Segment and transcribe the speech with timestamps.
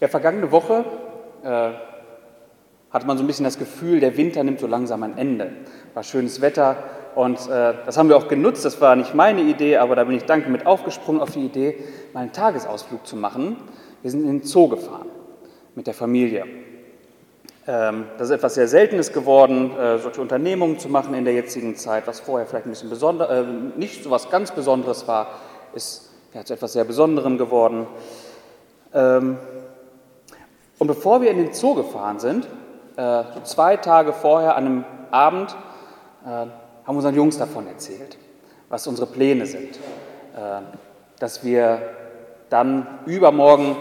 [0.00, 0.82] Ja, vergangene Woche
[1.44, 1.72] äh,
[2.90, 5.52] hatte man so ein bisschen das Gefühl, der Winter nimmt so langsam ein Ende.
[5.92, 6.76] War schönes Wetter
[7.14, 8.64] und äh, das haben wir auch genutzt.
[8.64, 11.76] Das war nicht meine Idee, aber da bin ich dankend mit aufgesprungen auf die Idee,
[12.14, 13.58] mal einen Tagesausflug zu machen.
[14.00, 15.08] Wir sind in den Zoo gefahren
[15.74, 16.46] mit der Familie.
[17.66, 21.76] Ähm, das ist etwas sehr Seltenes geworden, äh, solche Unternehmungen zu machen in der jetzigen
[21.76, 23.44] Zeit, was vorher vielleicht ein bisschen besonder, äh,
[23.76, 25.26] nicht so was ganz Besonderes war,
[25.74, 27.86] ist ja, zu etwas sehr Besonderem geworden.
[28.94, 29.36] Ähm,
[30.80, 32.48] und bevor wir in den Zoo gefahren sind,
[32.96, 35.56] äh, zwei Tage vorher an einem Abend,
[36.22, 36.50] haben
[36.84, 38.18] unseren Jungs davon erzählt,
[38.68, 39.80] was unsere Pläne sind,
[41.18, 41.80] dass wir
[42.50, 43.74] dann übermorgen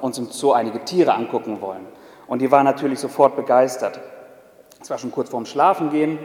[0.00, 1.86] uns im Zoo einige Tiere angucken wollen.
[2.26, 4.00] Und die war natürlich sofort begeistert.
[4.80, 6.18] Es war schon kurz vorm Schlafengehen,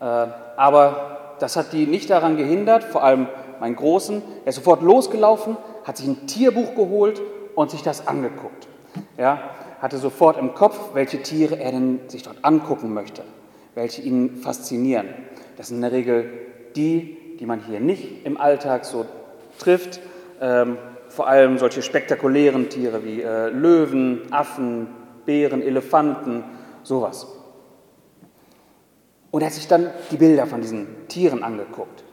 [0.00, 3.28] äh, aber das hat die nicht daran gehindert, vor allem
[3.60, 4.22] meinen Großen.
[4.44, 7.20] Er ist sofort losgelaufen, hat sich ein Tierbuch geholt
[7.54, 8.63] und sich das angeguckt.
[9.16, 13.22] Ja, hatte sofort im Kopf, welche Tiere er denn sich dort angucken möchte,
[13.74, 15.08] welche ihn faszinieren.
[15.56, 16.30] Das sind in der Regel
[16.74, 19.06] die, die man hier nicht im Alltag so
[19.58, 20.00] trifft.
[20.40, 24.88] Ähm, vor allem solche spektakulären Tiere wie äh, Löwen, Affen,
[25.26, 26.42] Bären, Elefanten,
[26.82, 27.26] sowas.
[29.30, 32.04] Und er hat sich dann die Bilder von diesen Tieren angeguckt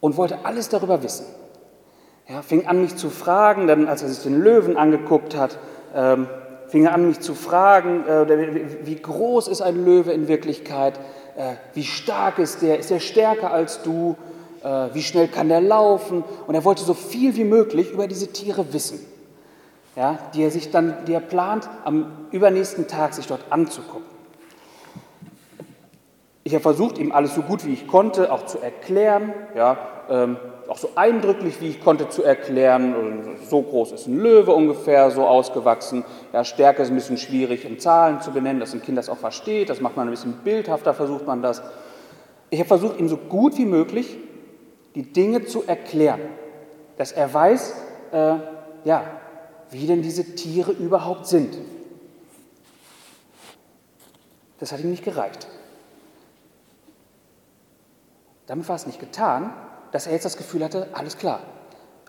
[0.00, 1.26] und wollte alles darüber wissen.
[2.26, 5.58] Er fing an, mich zu fragen, dann als er sich den Löwen angeguckt hat,
[5.96, 6.28] ähm,
[6.68, 10.94] fing er an, mich zu fragen, äh, wie groß ist ein Löwe in Wirklichkeit,
[11.36, 14.16] äh, wie stark ist der, ist er stärker als du,
[14.62, 16.22] äh, wie schnell kann der laufen.
[16.46, 19.00] Und er wollte so viel wie möglich über diese Tiere wissen
[19.96, 24.15] ja, die er sich dann, die er plant, am übernächsten Tag sich dort anzugucken.
[26.46, 30.36] Ich habe versucht, ihm alles so gut wie ich konnte auch zu erklären, ja, ähm,
[30.68, 33.36] auch so eindrücklich wie ich konnte zu erklären.
[33.48, 36.04] So groß ist ein Löwe ungefähr, so ausgewachsen.
[36.32, 39.16] Ja, Stärke ist ein bisschen schwierig in Zahlen zu benennen, dass ein Kind das auch
[39.16, 39.70] versteht.
[39.70, 41.64] Das macht man ein bisschen bildhafter, versucht man das.
[42.50, 44.16] Ich habe versucht, ihm so gut wie möglich
[44.94, 46.20] die Dinge zu erklären,
[46.96, 47.74] dass er weiß,
[48.12, 48.34] äh,
[48.84, 49.02] ja,
[49.72, 51.58] wie denn diese Tiere überhaupt sind.
[54.60, 55.48] Das hat ihm nicht gereicht.
[58.46, 59.52] Damit war es nicht getan,
[59.92, 61.40] dass er jetzt das Gefühl hatte, alles klar,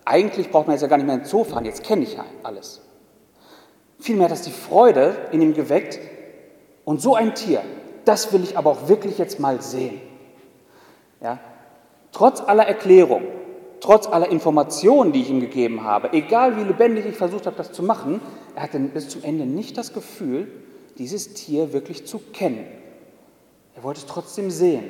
[0.06, 2.18] eigentlich braucht man jetzt ja gar nicht mehr in den Zoo fahren, jetzt kenne ich
[2.44, 2.82] alles.
[4.00, 6.00] Vielmehr hat das die Freude in ihm geweckt
[6.86, 7.62] und so ein Tier,
[8.06, 10.00] das will ich aber auch wirklich jetzt mal sehen.
[11.22, 11.40] Ja?
[12.12, 13.24] Trotz aller Erklärung,
[13.82, 17.72] trotz aller Informationen, die ich ihm gegeben habe, egal wie lebendig ich versucht habe, das
[17.72, 18.22] zu machen,
[18.56, 20.48] er hatte bis zum Ende nicht das Gefühl,
[20.98, 22.66] dieses Tier wirklich zu kennen.
[23.76, 24.86] Er wollte es trotzdem sehen,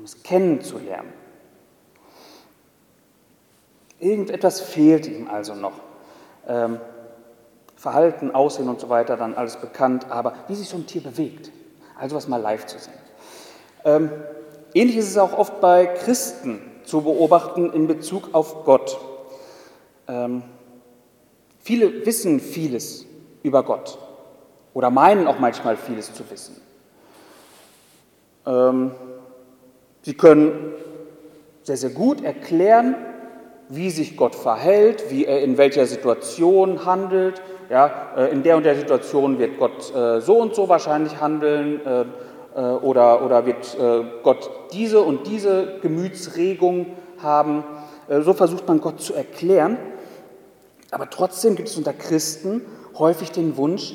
[0.00, 1.12] um es kennenzulernen.
[3.98, 5.74] Irgendetwas fehlt ihm also noch.
[6.48, 6.80] Ähm,
[7.76, 11.52] Verhalten, Aussehen und so weiter, dann alles bekannt, aber wie sich so ein Tier bewegt,
[11.98, 12.94] also was mal live zu sehen.
[13.84, 14.10] Ähm,
[14.72, 18.98] ähnlich ist es auch oft bei Christen, zu beobachten in Bezug auf Gott.
[20.08, 20.42] Ähm,
[21.58, 23.04] viele wissen vieles
[23.42, 23.98] über Gott
[24.72, 26.58] oder meinen auch manchmal vieles zu wissen.
[28.46, 28.92] Ähm,
[30.02, 30.72] sie können
[31.62, 32.94] sehr, sehr gut erklären,
[33.68, 37.40] wie sich Gott verhält, wie er in welcher Situation handelt.
[37.70, 41.80] Ja, äh, in der und der Situation wird Gott äh, so und so wahrscheinlich handeln.
[41.86, 42.04] Äh,
[42.82, 43.76] oder, oder wird
[44.24, 46.86] Gott diese und diese Gemütsregung
[47.22, 47.62] haben.
[48.08, 49.78] So versucht man Gott zu erklären.
[50.90, 52.62] Aber trotzdem gibt es unter Christen
[52.98, 53.94] häufig den Wunsch,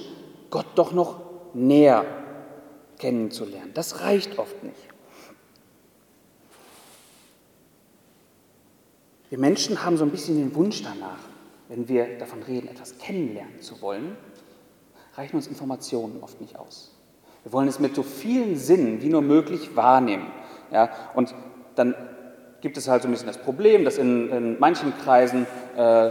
[0.52, 1.20] Gott doch noch
[1.54, 2.06] näher
[2.98, 3.72] kennenzulernen.
[3.74, 4.95] Das reicht oft nicht.
[9.30, 11.18] Wir Menschen haben so ein bisschen den Wunsch danach,
[11.68, 14.16] wenn wir davon reden, etwas kennenlernen zu wollen,
[15.16, 16.92] reichen uns Informationen oft nicht aus.
[17.44, 20.28] Wir wollen es mit so vielen Sinnen wie nur möglich wahrnehmen.
[20.72, 20.90] Ja?
[21.16, 21.34] Und
[21.76, 21.96] dann
[22.62, 26.10] gibt es halt so ein bisschen das Problem, dass in, in manchen Kreisen äh,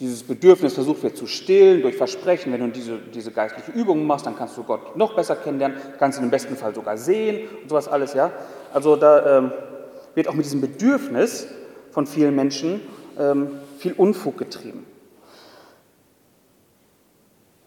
[0.00, 2.52] dieses Bedürfnis versucht wird zu stillen durch Versprechen.
[2.52, 6.18] Wenn du diese, diese geistliche Übung machst, dann kannst du Gott noch besser kennenlernen, kannst
[6.18, 8.12] ihn im besten Fall sogar sehen und sowas alles.
[8.12, 8.32] Ja?
[8.72, 9.52] Also da ähm,
[10.14, 11.48] wird auch mit diesem Bedürfnis
[11.96, 12.82] von vielen Menschen
[13.18, 14.84] ähm, viel Unfug getrieben.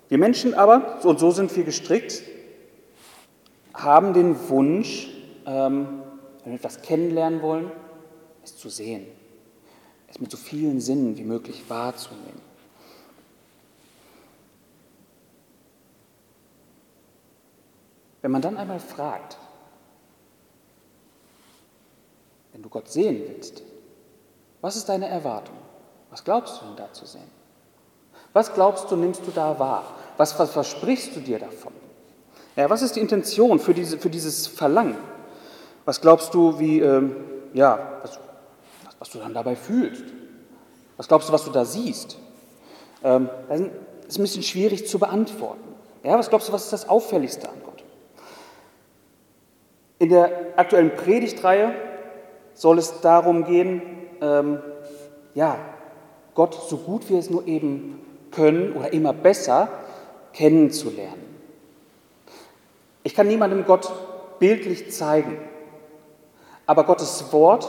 [0.07, 2.21] Wir Menschen aber, und so sind wir gestrickt,
[3.73, 5.09] haben den Wunsch,
[5.47, 6.03] ähm,
[6.43, 7.71] wenn wir etwas kennenlernen wollen,
[8.43, 9.07] es zu sehen,
[10.07, 12.41] es mit so vielen Sinnen wie möglich wahrzunehmen.
[18.21, 19.39] Wenn man dann einmal fragt,
[22.53, 23.63] wenn du Gott sehen willst,
[24.61, 25.55] was ist deine Erwartung?
[26.09, 27.29] Was glaubst du denn da zu sehen?
[28.33, 29.83] Was glaubst du, nimmst du da wahr?
[30.17, 31.73] Was, was versprichst du dir davon?
[32.55, 34.97] Ja, was ist die Intention für, diese, für dieses Verlangen?
[35.85, 37.15] Was glaubst du, wie, ähm,
[37.53, 38.19] ja, was,
[38.99, 40.03] was, du dann dabei fühlst?
[40.97, 42.17] Was glaubst du, was du da siehst?
[43.03, 43.59] Ähm, das
[44.09, 45.63] ist ein bisschen schwierig zu beantworten.
[46.03, 47.83] Ja, was glaubst du, was ist das Auffälligste an Gott?
[49.99, 51.73] In der aktuellen Predigtreihe
[52.53, 53.81] soll es darum gehen,
[54.21, 54.59] ähm,
[55.33, 55.57] ja,
[56.35, 57.99] Gott so gut wir es nur eben
[58.31, 59.67] können oder immer besser
[60.33, 61.23] kennenzulernen.
[63.03, 63.91] Ich kann niemandem Gott
[64.39, 65.37] bildlich zeigen,
[66.65, 67.67] aber Gottes Wort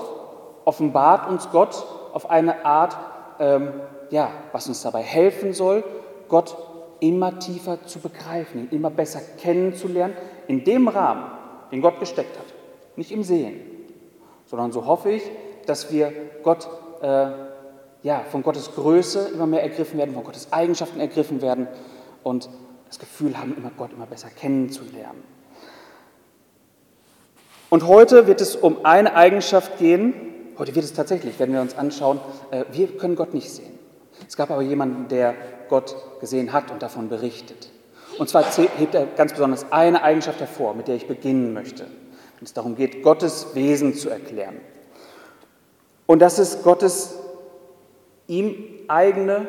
[0.65, 2.97] offenbart uns Gott auf eine Art,
[3.39, 3.73] ähm,
[4.11, 5.85] ja, was uns dabei helfen soll,
[6.29, 6.57] Gott
[7.01, 10.15] immer tiefer zu begreifen, ihn immer besser kennenzulernen,
[10.49, 11.25] in dem Rahmen,
[11.73, 12.47] den Gott gesteckt hat.
[12.97, 13.61] Nicht im Sehen,
[14.47, 15.23] sondern so hoffe ich,
[15.71, 16.13] dass wir
[16.43, 16.69] Gott,
[17.01, 17.29] äh,
[18.03, 21.69] ja, von Gottes Größe immer mehr ergriffen werden, von Gottes Eigenschaften ergriffen werden
[22.25, 22.51] und
[22.89, 25.23] das Gefühl haben, immer Gott immer besser kennenzulernen.
[27.69, 30.13] Und heute wird es um eine Eigenschaft gehen,
[30.59, 32.19] heute wird es tatsächlich, werden wir uns anschauen,
[32.51, 33.79] äh, wir können Gott nicht sehen.
[34.27, 35.35] Es gab aber jemanden, der
[35.69, 37.71] Gott gesehen hat und davon berichtet.
[38.19, 38.45] Und zwar
[38.77, 42.75] hebt er ganz besonders eine Eigenschaft hervor, mit der ich beginnen möchte, wenn es darum
[42.75, 44.57] geht, Gottes Wesen zu erklären.
[46.11, 47.15] Und das ist Gottes
[48.27, 48.57] ihm,
[48.89, 49.47] eigene,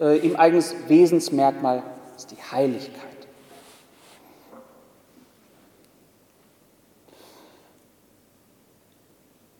[0.00, 1.82] äh, ihm eigenes Wesensmerkmal,
[2.16, 3.02] ist die Heiligkeit.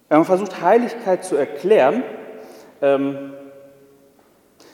[0.08, 2.04] Wenn man versucht, Heiligkeit zu erklären,
[2.82, 3.32] ähm,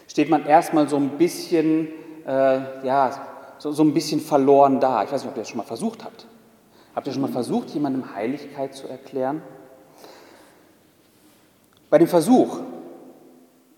[0.07, 1.89] steht man erstmal so ein bisschen,
[2.27, 3.11] äh, ja,
[3.57, 5.03] so, so, ein bisschen verloren da.
[5.03, 6.27] Ich weiß nicht, ob ihr das schon mal versucht habt.
[6.95, 9.41] Habt ihr schon mal versucht, jemandem Heiligkeit zu erklären?
[11.95, 12.59] Bei dem Versuch,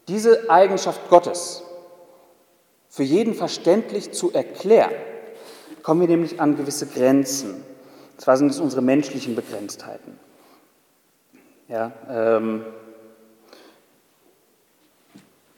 [0.09, 1.63] diese Eigenschaft Gottes
[2.89, 4.93] für jeden verständlich zu erklären,
[5.83, 7.57] kommen wir nämlich an gewisse Grenzen.
[7.57, 10.19] Und zwar sind es unsere menschlichen Begrenztheiten.
[11.69, 12.65] Ja, ähm,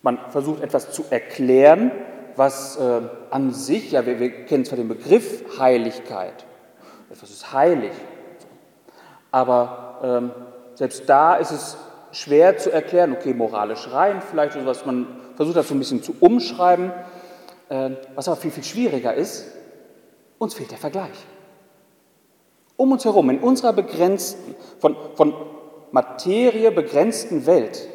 [0.02, 1.92] man versucht etwas zu erklären,
[2.34, 6.44] was äh, an sich, ja, wir, wir, kennen zwar den Begriff Heiligkeit,
[7.08, 7.92] etwas ist heilig,
[9.30, 10.32] aber ähm,
[10.74, 11.76] selbst da ist es
[12.12, 15.06] schwer zu erklären, okay, moralisch rein vielleicht oder was, man
[15.36, 16.92] versucht das so ein bisschen zu umschreiben,
[17.68, 19.46] äh, was aber viel, viel schwieriger ist,
[20.38, 21.26] uns fehlt der Vergleich.
[22.76, 25.34] Um uns herum, in unserer begrenzten, von, von
[25.90, 27.88] Materie begrenzten Welt,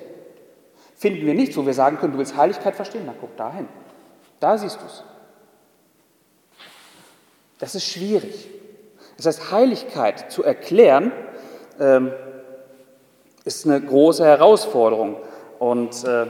[0.96, 3.68] finden wir nichts, wo wir sagen können, du willst Heiligkeit verstehen, dann guck dahin.
[4.40, 5.04] Da siehst du es.
[7.60, 8.50] Das ist schwierig.
[9.18, 11.12] Das heißt, Heiligkeit zu erklären,
[11.80, 12.12] ähm,
[13.44, 15.18] ist eine große Herausforderung.
[15.60, 16.28] Und äh,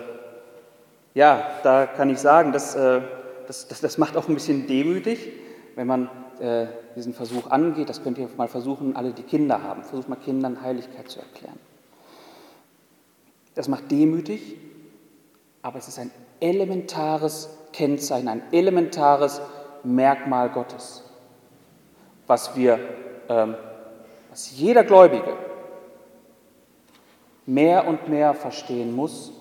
[1.14, 3.02] ja, da kann ich sagen, das, äh,
[3.48, 5.32] das, das, das, macht auch ein bisschen demütig,
[5.76, 7.90] wenn man äh, diesen Versuch angeht.
[7.90, 9.84] Das könnt ihr mal versuchen, alle, die Kinder haben.
[9.84, 11.60] Versucht mal Kindern Heiligkeit zu erklären.
[13.56, 14.58] Das macht demütig,
[15.62, 16.10] aber es ist ein
[16.40, 19.42] elementares Kennzeichen, ein elementares
[19.84, 21.04] Merkmal Gottes,
[22.26, 22.80] was wir,
[23.30, 23.56] ähm,
[24.32, 25.36] was jeder Gläubige
[27.46, 29.32] mehr und mehr verstehen muss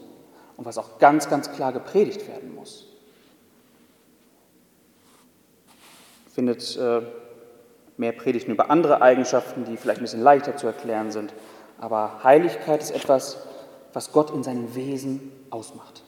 [0.56, 2.87] und was auch ganz, ganz klar gepredigt werden muss.
[6.32, 7.02] Findet äh,
[7.97, 11.35] mehr Predigten über andere Eigenschaften, die vielleicht ein bisschen leichter zu erklären sind.
[11.78, 13.47] Aber Heiligkeit ist etwas,
[13.92, 16.02] was Gott in seinem Wesen ausmacht.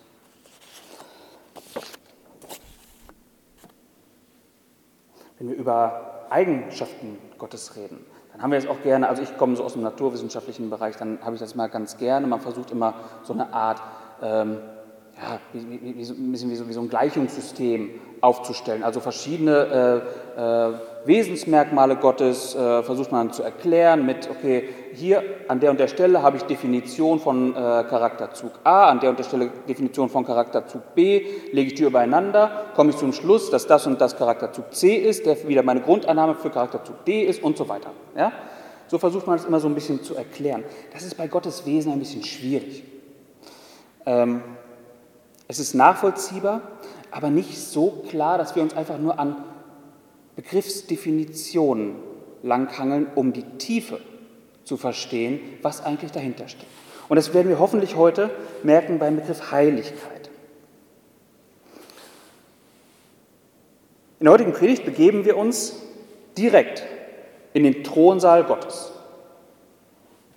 [5.39, 9.55] Wenn wir über Eigenschaften Gottes reden, dann haben wir es auch gerne, also ich komme
[9.55, 12.27] so aus dem naturwissenschaftlichen Bereich, dann habe ich das mal ganz gerne.
[12.27, 13.81] Man versucht immer so eine Art,
[14.21, 14.59] ähm,
[15.17, 18.83] ja, wie, wie, wie, so, ein bisschen wie so, wie so ein Gleichungssystem aufzustellen.
[18.83, 20.03] Also verschiedene
[20.37, 20.75] äh, äh,
[21.07, 26.23] Wesensmerkmale Gottes äh, versucht man zu erklären mit, okay, hier an der und der Stelle
[26.23, 30.95] habe ich Definition von äh, Charakterzug A, an der und der Stelle Definition von Charakterzug
[30.95, 34.97] B, lege ich die übereinander, komme ich zum Schluss, dass das und das Charakterzug C
[34.97, 37.91] ist, der wieder meine Grundannahme für Charakterzug D ist und so weiter.
[38.17, 38.33] Ja?
[38.87, 40.65] So versucht man es immer so ein bisschen zu erklären.
[40.93, 42.83] Das ist bei Gottes Wesen ein bisschen schwierig.
[44.07, 44.43] Ähm,
[45.49, 46.63] es ist nachvollziehbar,
[47.11, 49.37] aber nicht so klar, dass wir uns einfach nur an
[50.37, 51.97] Begriffsdefinitionen
[52.43, 54.01] langhangeln, um die Tiefe
[54.65, 56.67] zu verstehen, was eigentlich dahinter steht.
[57.09, 58.31] Und das werden wir hoffentlich heute
[58.63, 60.31] merken beim Begriff Heiligkeit.
[64.21, 65.83] In der heutigen Predigt begeben wir uns
[66.39, 66.85] direkt
[67.53, 68.93] in den Thronsaal Gottes.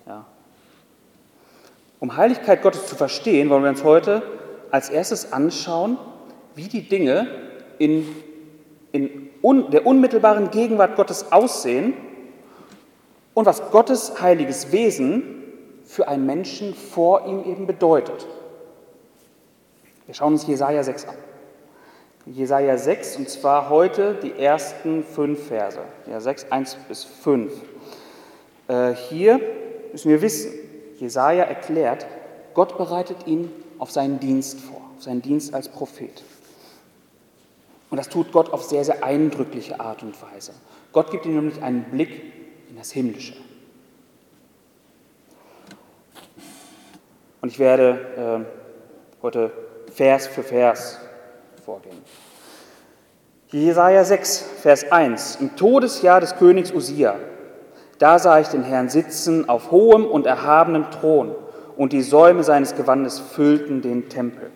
[0.06, 0.26] Ja.
[1.98, 4.22] Um Heiligkeit Gottes zu verstehen, wollen wir uns heute
[4.70, 5.96] als erstes anschauen,
[6.54, 7.28] wie die Dinge
[7.78, 8.14] in,
[8.92, 11.94] in der unmittelbaren Gegenwart Gottes aussehen
[13.34, 15.44] und was Gottes heiliges Wesen
[15.84, 18.26] für einen Menschen vor ihm eben bedeutet.
[20.06, 21.14] Wir schauen uns Jesaja 6 an.
[22.26, 25.78] Jesaja 6, und zwar heute die ersten fünf Verse.
[26.10, 27.52] Ja, 6, 1 bis 5.
[28.68, 29.40] Äh, hier
[29.92, 30.52] müssen wir wissen,
[30.98, 32.06] Jesaja erklärt,
[32.54, 36.22] Gott bereitet ihn auf seinen Dienst vor, auf seinen Dienst als Prophet.
[37.90, 40.52] Und das tut Gott auf sehr, sehr eindrückliche Art und Weise.
[40.92, 42.10] Gott gibt ihm nämlich einen Blick
[42.68, 43.34] in das Himmlische.
[47.40, 49.52] Und ich werde äh, heute
[49.94, 50.98] Vers für Vers
[51.64, 51.96] vorgehen.
[53.50, 55.36] Jesaja 6, Vers 1.
[55.36, 57.16] Im Todesjahr des Königs Usia,
[57.98, 61.34] da sah ich den Herrn sitzen auf hohem und erhabenem Thron,
[61.76, 64.50] und die Säume seines Gewandes füllten den Tempel.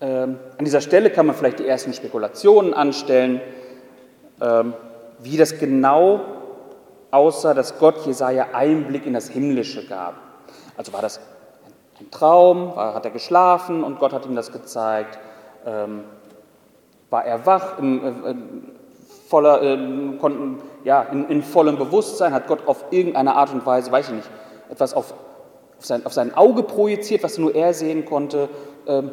[0.00, 3.40] Ähm, an dieser Stelle kann man vielleicht die ersten Spekulationen anstellen,
[4.42, 4.74] ähm,
[5.20, 6.20] wie das genau
[7.10, 10.16] aussah, dass Gott Jesaja Einblick in das Himmlische gab.
[10.76, 11.20] Also war das
[11.98, 15.18] ein Traum, war, hat er geschlafen und Gott hat ihm das gezeigt?
[15.64, 16.04] Ähm,
[17.08, 18.34] war er wach, in, äh,
[19.28, 19.78] voller, äh,
[20.84, 22.34] ja, in, in, vollem Bewusstsein?
[22.34, 24.30] Hat Gott auf irgendeine Art und Weise, weiß ich nicht,
[24.68, 25.14] etwas auf,
[25.78, 28.50] auf, sein, auf sein Auge projiziert, was nur er sehen konnte?
[28.86, 29.10] Ähm,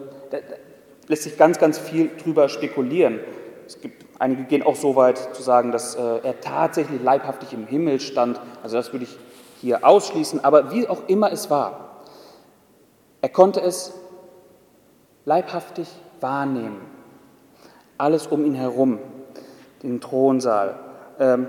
[1.08, 3.20] lässt sich ganz, ganz viel drüber spekulieren.
[3.66, 7.68] Es gibt, einige gehen auch so weit zu sagen, dass äh, er tatsächlich leibhaftig im
[7.68, 8.40] Himmel stand.
[8.62, 9.18] Also das würde ich
[9.62, 10.44] hier ausschließen.
[10.44, 12.02] Aber wie auch immer es war,
[13.22, 13.94] er konnte es
[15.26, 15.88] leibhaftig
[16.20, 16.82] wahrnehmen.
[17.98, 19.00] Alles um ihn herum,
[19.82, 20.78] den Thronsaal.
[21.20, 21.48] Ähm,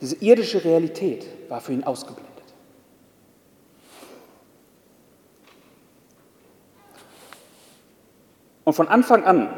[0.00, 2.21] diese irdische Realität war für ihn ausgeblendet.
[8.64, 9.48] Und von Anfang an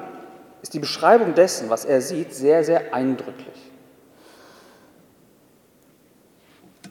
[0.63, 3.71] ist die Beschreibung dessen, was er sieht, sehr, sehr eindrücklich.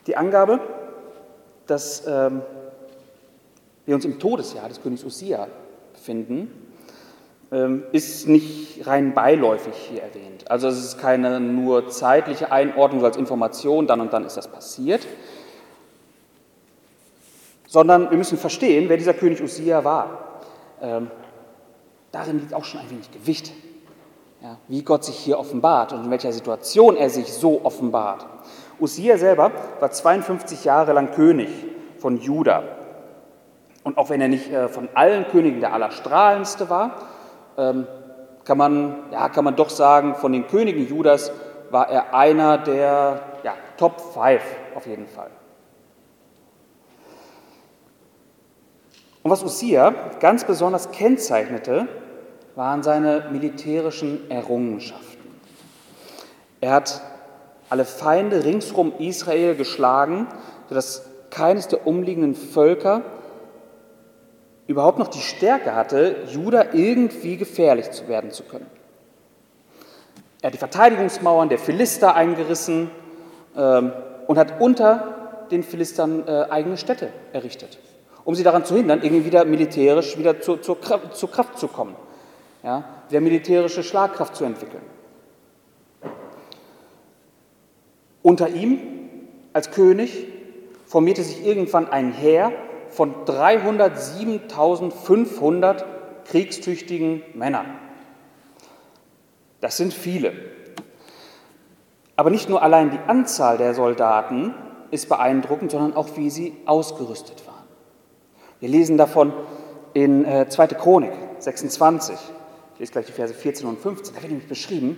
[0.06, 0.60] Die Angabe,
[1.66, 2.42] dass ähm,
[3.86, 5.48] wir uns im Todesjahr des Königs Usia
[5.94, 6.52] befinden,
[7.52, 10.50] ähm, ist nicht rein beiläufig hier erwähnt.
[10.52, 15.08] Also es ist keine nur zeitliche Einordnung als Information, dann und dann ist das passiert,
[17.68, 20.42] sondern wir müssen verstehen, wer dieser König Usia war.
[20.82, 21.10] Ähm,
[22.14, 23.52] darin liegt auch schon ein wenig Gewicht,
[24.42, 28.26] ja, wie Gott sich hier offenbart und in welcher Situation er sich so offenbart.
[28.80, 31.50] Usia selber war 52 Jahre lang König
[31.98, 32.64] von Juda.
[33.84, 36.96] Und auch wenn er nicht äh, von allen Königen der Allerstrahlendste war,
[37.58, 37.88] ähm,
[38.46, 41.32] kann, man, ja, kann man doch sagen, von den Königen Judas
[41.72, 44.42] war er einer der ja, Top 5
[44.76, 45.32] auf jeden Fall.
[49.24, 51.88] Und was Usia ganz besonders kennzeichnete,
[52.56, 55.24] waren seine militärischen Errungenschaften.
[56.62, 57.02] Er hat
[57.70, 60.28] alle Feinde ringsrum Israel geschlagen,
[60.70, 63.02] sodass keines der umliegenden Völker
[64.68, 68.68] überhaupt noch die Stärke hatte, Juda irgendwie gefährlich zu werden zu können.
[70.42, 72.92] Er hat die Verteidigungsmauern der Philister eingerissen
[73.58, 73.94] ähm,
[74.28, 77.80] und hat unter den Philistern äh, eigene Städte errichtet,
[78.24, 80.78] um sie daran zu hindern, irgendwie wieder militärisch wieder zu, zur,
[81.12, 81.96] zur Kraft zu kommen,
[82.64, 84.84] ja, wieder militärische Schlagkraft zu entwickeln.
[88.22, 88.80] Unter ihm
[89.52, 90.28] als König
[90.86, 92.54] formierte sich irgendwann ein Heer,
[92.94, 95.84] von 307.500
[96.26, 97.66] kriegstüchtigen Männern.
[99.62, 100.34] Das sind viele.
[102.16, 104.54] Aber nicht nur allein die Anzahl der Soldaten
[104.92, 107.64] ist beeindruckend, sondern auch wie sie ausgerüstet waren.
[108.60, 109.34] Wir lesen davon
[109.94, 110.64] in 2.
[110.64, 112.16] Äh, Chronik 26.
[112.74, 114.16] Ich lese gleich die Verse 14 und 15.
[114.16, 114.98] Da wird nämlich beschrieben,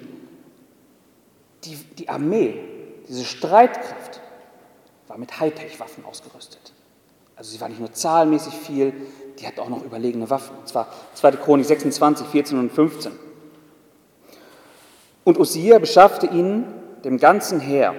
[1.63, 2.59] die, die Armee,
[3.07, 4.21] diese Streitkraft
[5.07, 6.73] war mit Hightech-Waffen ausgerüstet.
[7.35, 8.93] Also sie war nicht nur zahlenmäßig viel,
[9.39, 10.57] die hat auch noch überlegene Waffen.
[10.57, 11.31] Und zwar 2.
[11.31, 13.11] Chronik 26, 14 und 15.
[15.25, 17.93] Und Usia beschaffte ihnen, dem ganzen Heer,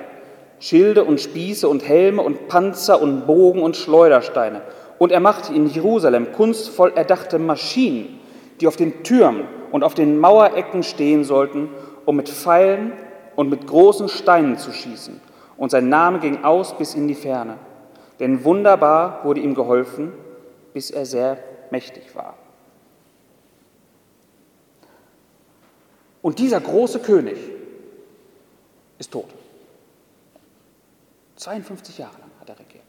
[0.58, 4.62] Schilde und Spieße und Helme und Panzer und Bogen und Schleudersteine.
[4.98, 8.18] Und er machte in Jerusalem kunstvoll erdachte Maschinen,
[8.60, 11.68] die auf den Türmen und auf den Mauerecken stehen sollten,
[12.06, 12.92] um mit Pfeilen
[13.34, 15.20] und mit großen Steinen zu schießen.
[15.58, 17.58] Und sein Name ging aus bis in die Ferne.
[18.18, 20.14] Denn wunderbar wurde ihm geholfen,
[20.72, 21.36] bis er sehr
[21.70, 22.38] mächtig war.
[26.22, 27.36] Und dieser große König
[28.98, 29.28] ist tot.
[31.36, 32.82] 52 Jahre lang hat er regiert.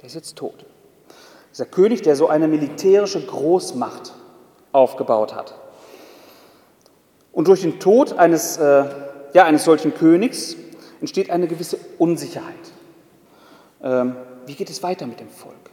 [0.00, 0.66] Der ist jetzt tot.
[1.52, 4.12] Dieser König, der so eine militärische Großmacht
[4.74, 5.54] aufgebaut hat.
[7.32, 8.84] Und durch den Tod eines, äh,
[9.32, 10.56] ja, eines solchen Königs
[11.00, 12.72] entsteht eine gewisse Unsicherheit.
[13.82, 14.16] Ähm,
[14.46, 15.70] wie geht es weiter mit dem Volk?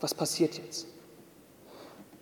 [0.00, 0.86] Was passiert jetzt?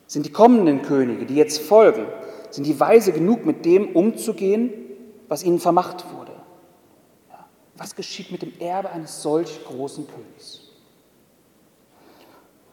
[0.07, 2.07] Sind die kommenden Könige, die jetzt folgen,
[2.51, 4.73] sind die weise genug, mit dem umzugehen,
[5.29, 6.33] was ihnen vermacht wurde?
[7.29, 7.47] Ja.
[7.77, 10.63] Was geschieht mit dem Erbe eines solch großen Königs?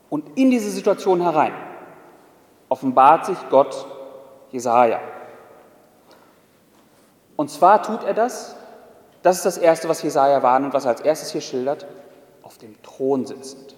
[0.10, 1.53] Und in diese Situation herein
[2.74, 3.86] offenbart sich Gott
[4.51, 5.00] Jesaja.
[7.36, 8.56] Und zwar tut er das,
[9.22, 11.86] das ist das Erste, was Jesaja und was er als erstes hier schildert,
[12.42, 13.75] auf dem Thron sitzend.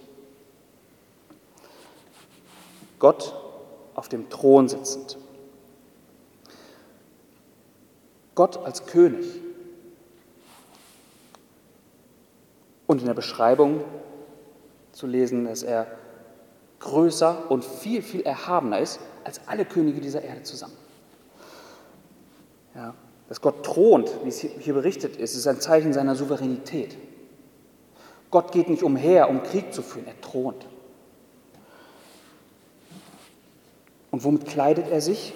[2.98, 3.36] Gott
[3.96, 5.18] auf dem Thron sitzend.
[8.34, 9.42] Gott als König.
[12.88, 13.84] Und in der Beschreibung
[14.94, 15.86] zu lesen, dass er
[16.80, 20.76] größer und viel, viel erhabener ist als alle Könige dieser Erde zusammen.
[22.76, 22.94] Ja,
[23.30, 26.98] dass Gott thront, wie es hier berichtet ist, ist ein Zeichen seiner Souveränität.
[28.30, 30.68] Gott geht nicht umher, um Krieg zu führen, er thront.
[34.12, 35.34] Und womit kleidet er sich?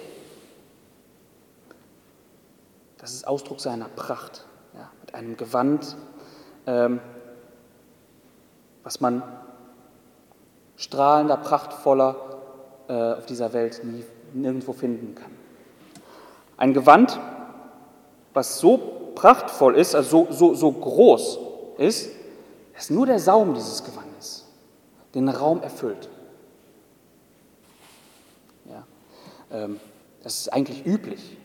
[2.98, 5.96] Das ist Ausdruck seiner Pracht, ja, mit einem Gewand,
[6.66, 7.00] ähm,
[8.82, 9.22] was man
[10.80, 12.16] strahlender, prachtvoller
[12.88, 15.30] äh, auf dieser Welt nie, nirgendwo finden kann.
[16.56, 17.20] Ein Gewand,
[18.32, 21.38] was so prachtvoll ist, also so, so, so groß
[21.78, 22.10] ist,
[22.74, 24.46] dass nur der Saum dieses Gewandes
[25.14, 26.08] den Raum erfüllt.
[28.64, 28.84] Ja,
[29.52, 29.78] ähm,
[30.22, 31.36] das ist eigentlich üblich,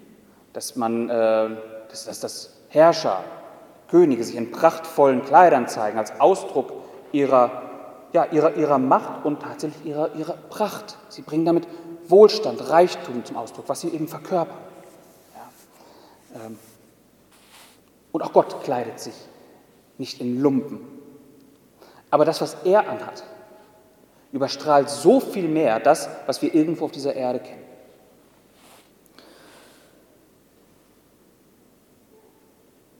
[0.53, 1.49] dass man, äh,
[1.89, 3.23] dass, dass, dass Herrscher,
[3.89, 6.71] Könige sich in prachtvollen Kleidern zeigen als Ausdruck
[7.11, 7.64] ihrer,
[8.15, 10.97] ja, ihrer, ihrer Macht und tatsächlich ihrer, ihrer Pracht.
[11.09, 11.67] Sie bringen damit
[12.07, 14.57] Wohlstand, Reichtum zum Ausdruck, was sie eben verkörpern.
[15.35, 16.45] Ja.
[16.45, 16.57] Ähm,
[18.13, 19.13] und auch Gott kleidet sich
[19.97, 20.79] nicht in Lumpen.
[22.09, 23.25] Aber das, was er anhat,
[24.31, 27.65] überstrahlt so viel mehr das, was wir irgendwo auf dieser Erde kennen.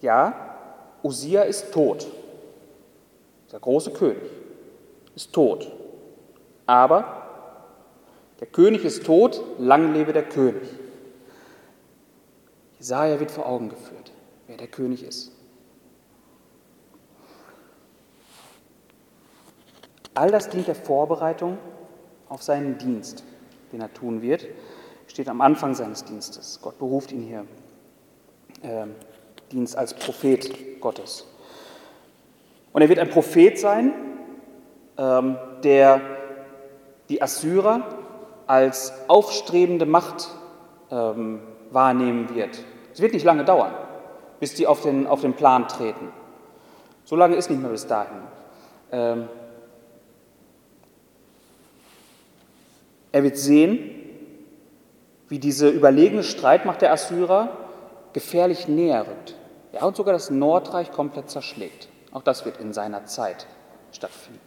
[0.02, 0.58] Ja,
[1.04, 2.06] Usia ist tot.
[3.54, 4.45] Der große König
[5.16, 5.72] ist tot.
[6.66, 7.24] Aber
[8.40, 10.68] der König ist tot, lang lebe der König.
[12.80, 14.12] Jesaja wird vor Augen geführt
[14.48, 15.32] wer der König ist.
[20.14, 21.58] All das dient der Vorbereitung
[22.30, 23.24] auf seinen Dienst,
[23.72, 24.48] den er tun wird,
[25.08, 26.60] steht am Anfang seines Dienstes.
[26.62, 27.46] Gott beruft ihn hier,
[28.62, 28.88] äh,
[29.52, 31.28] Dienst als Prophet Gottes.
[32.72, 33.94] Und er wird ein Prophet sein,
[34.98, 36.02] der
[37.10, 37.82] die Assyrer
[38.48, 40.30] als aufstrebende Macht
[40.90, 42.64] ähm, wahrnehmen wird.
[42.94, 43.74] Es wird nicht lange dauern
[44.40, 46.12] bis die auf den, auf den Plan treten.
[47.04, 48.18] So lange ist nicht mehr bis dahin.
[48.92, 49.30] Ähm,
[53.12, 53.90] er wird sehen,
[55.30, 57.50] wie diese überlegene Streitmacht der Assyrer
[58.14, 59.36] gefährlich näher rückt.
[59.74, 61.90] Ja, und sogar das Nordreich komplett zerschlägt.
[62.12, 63.48] Auch das wird in seiner Zeit
[63.92, 64.45] stattfinden.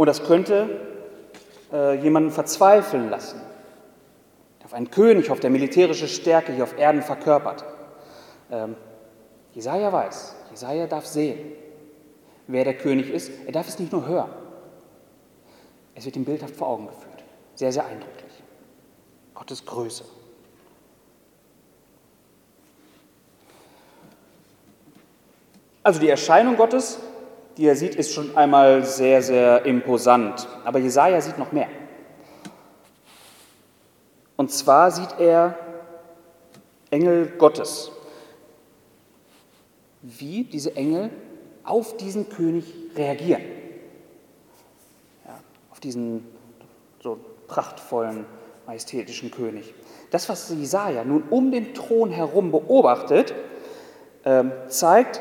[0.00, 0.80] Und das könnte
[1.70, 3.38] äh, jemanden verzweifeln lassen
[4.64, 7.66] auf einen König, auf der militärische Stärke hier auf Erden verkörpert.
[8.50, 8.76] Ähm,
[9.52, 11.52] Jesaja weiß, Jesaja darf sehen,
[12.46, 13.30] wer der König ist.
[13.44, 14.30] Er darf es nicht nur hören.
[15.94, 17.22] Es wird ihm bildhaft vor Augen geführt.
[17.54, 18.42] Sehr, sehr eindrücklich.
[19.34, 20.04] Gottes Größe.
[25.82, 27.00] Also die Erscheinung Gottes,
[27.56, 30.48] die er sieht, ist schon einmal sehr, sehr imposant.
[30.64, 31.68] Aber Jesaja sieht noch mehr.
[34.36, 35.58] Und zwar sieht er
[36.90, 37.92] Engel Gottes.
[40.02, 41.10] Wie diese Engel
[41.62, 42.64] auf diesen König
[42.96, 43.42] reagieren.
[45.26, 45.38] Ja,
[45.70, 46.26] auf diesen
[47.02, 48.24] so prachtvollen,
[48.66, 49.74] majestätischen König.
[50.10, 53.34] Das, was Jesaja nun um den Thron herum beobachtet,
[54.24, 55.20] ähm, zeigt,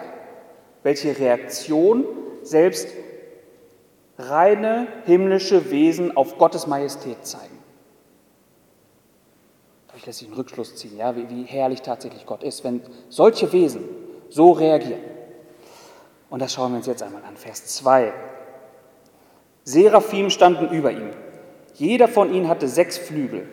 [0.84, 2.06] welche Reaktion
[2.44, 2.88] selbst
[4.18, 7.60] reine himmlische Wesen auf Gottes Majestät zeigen
[10.00, 13.52] ich lässt sich einen Rückschluss ziehen, ja, wie, wie herrlich tatsächlich Gott ist, wenn solche
[13.52, 13.84] Wesen
[14.30, 15.02] so reagieren.
[16.30, 17.36] Und das schauen wir uns jetzt einmal an.
[17.36, 18.14] Vers 2.
[19.66, 21.10] Seraphim standen über ihm.
[21.74, 23.48] Jeder von ihnen hatte sechs Flügel.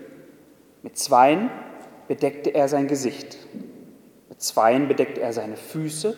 [0.83, 1.51] Mit zweien
[2.07, 3.39] bedeckte er sein Gesicht.
[4.29, 6.17] Mit zweien bedeckte er seine Füße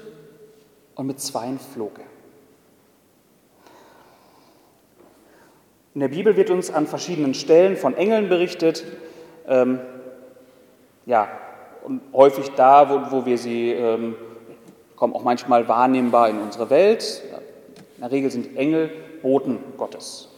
[0.99, 2.05] und mit zweien flog er.
[5.95, 8.85] In der Bibel wird uns an verschiedenen Stellen von Engeln berichtet.
[9.47, 9.79] Ähm,
[11.07, 11.29] ja,
[11.85, 14.17] und häufig da, wo, wo wir sie ähm,
[14.97, 17.23] kommen auch manchmal wahrnehmbar in unsere Welt.
[17.97, 18.91] In der Regel sind Engel
[19.23, 20.29] Boten Gottes.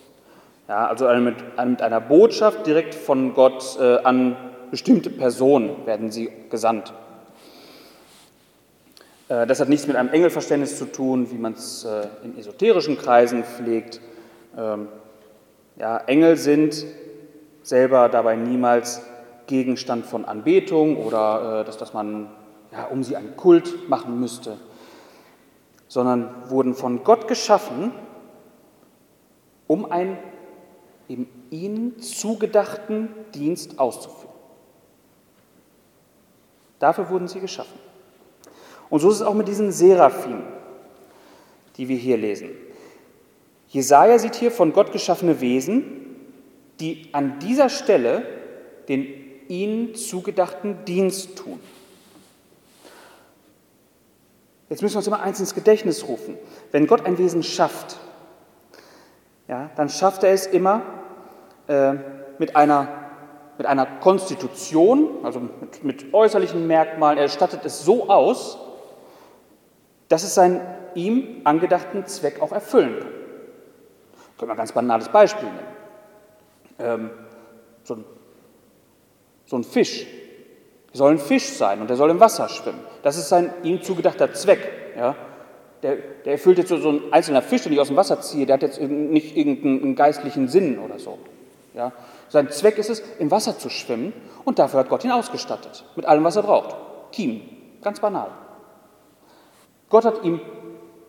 [0.68, 4.36] Ja, also mit, mit einer Botschaft direkt von Gott äh, an
[4.70, 6.92] bestimmte Personen werden sie gesandt.
[9.30, 12.98] Äh, das hat nichts mit einem Engelverständnis zu tun, wie man es äh, in esoterischen
[12.98, 14.00] Kreisen pflegt.
[14.58, 14.88] Ähm,
[15.76, 16.84] ja, Engel sind
[17.62, 19.02] selber dabei niemals
[19.46, 22.28] Gegenstand von Anbetung oder äh, dass, dass man
[22.72, 24.58] ja, um sie einen Kult machen müsste,
[25.88, 27.92] sondern wurden von Gott geschaffen,
[29.66, 30.18] um einen
[31.08, 34.32] im ihnen zugedachten Dienst auszuführen.
[36.78, 37.89] Dafür wurden sie geschaffen.
[38.90, 40.42] Und so ist es auch mit diesen Seraphim,
[41.76, 42.50] die wir hier lesen.
[43.68, 46.16] Jesaja sieht hier von Gott geschaffene Wesen,
[46.80, 48.24] die an dieser Stelle
[48.88, 49.06] den
[49.48, 51.60] ihnen zugedachten Dienst tun.
[54.68, 56.36] Jetzt müssen wir uns immer eins ins Gedächtnis rufen.
[56.72, 57.98] Wenn Gott ein Wesen schafft,
[59.48, 60.82] ja, dann schafft er es immer
[61.66, 61.94] äh,
[62.38, 62.88] mit, einer,
[63.58, 67.18] mit einer Konstitution, also mit, mit äußerlichen Merkmalen.
[67.18, 68.58] Er stattet es so aus,
[70.10, 70.60] dass es seinen
[70.94, 73.08] ihm angedachten Zweck auch erfüllen kann.
[74.38, 75.60] Können wir ein ganz banales Beispiel nehmen.
[76.78, 77.10] Ähm,
[77.84, 78.04] so, ein,
[79.46, 80.06] so ein Fisch
[80.92, 82.80] soll ein Fisch sein und der soll im Wasser schwimmen.
[83.02, 84.58] Das ist sein ihm zugedachter Zweck.
[84.96, 85.14] Ja?
[85.82, 88.46] Der, der, erfüllt jetzt so, so ein einzelner Fisch, den ich aus dem Wasser ziehe,
[88.46, 91.18] der hat jetzt nicht irgendeinen geistlichen Sinn oder so.
[91.74, 91.92] Ja?
[92.28, 94.12] Sein Zweck ist es, im Wasser zu schwimmen
[94.44, 95.84] und dafür hat Gott ihn ausgestattet.
[95.94, 96.74] Mit allem, was er braucht.
[97.12, 97.42] Kiemen.
[97.82, 98.30] Ganz banal.
[99.90, 100.40] Gott hat ihm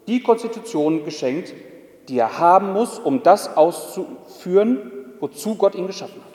[0.07, 1.53] die Konstitution geschenkt,
[2.09, 6.31] die er haben muss, um das auszuführen, wozu Gott ihn geschaffen hat.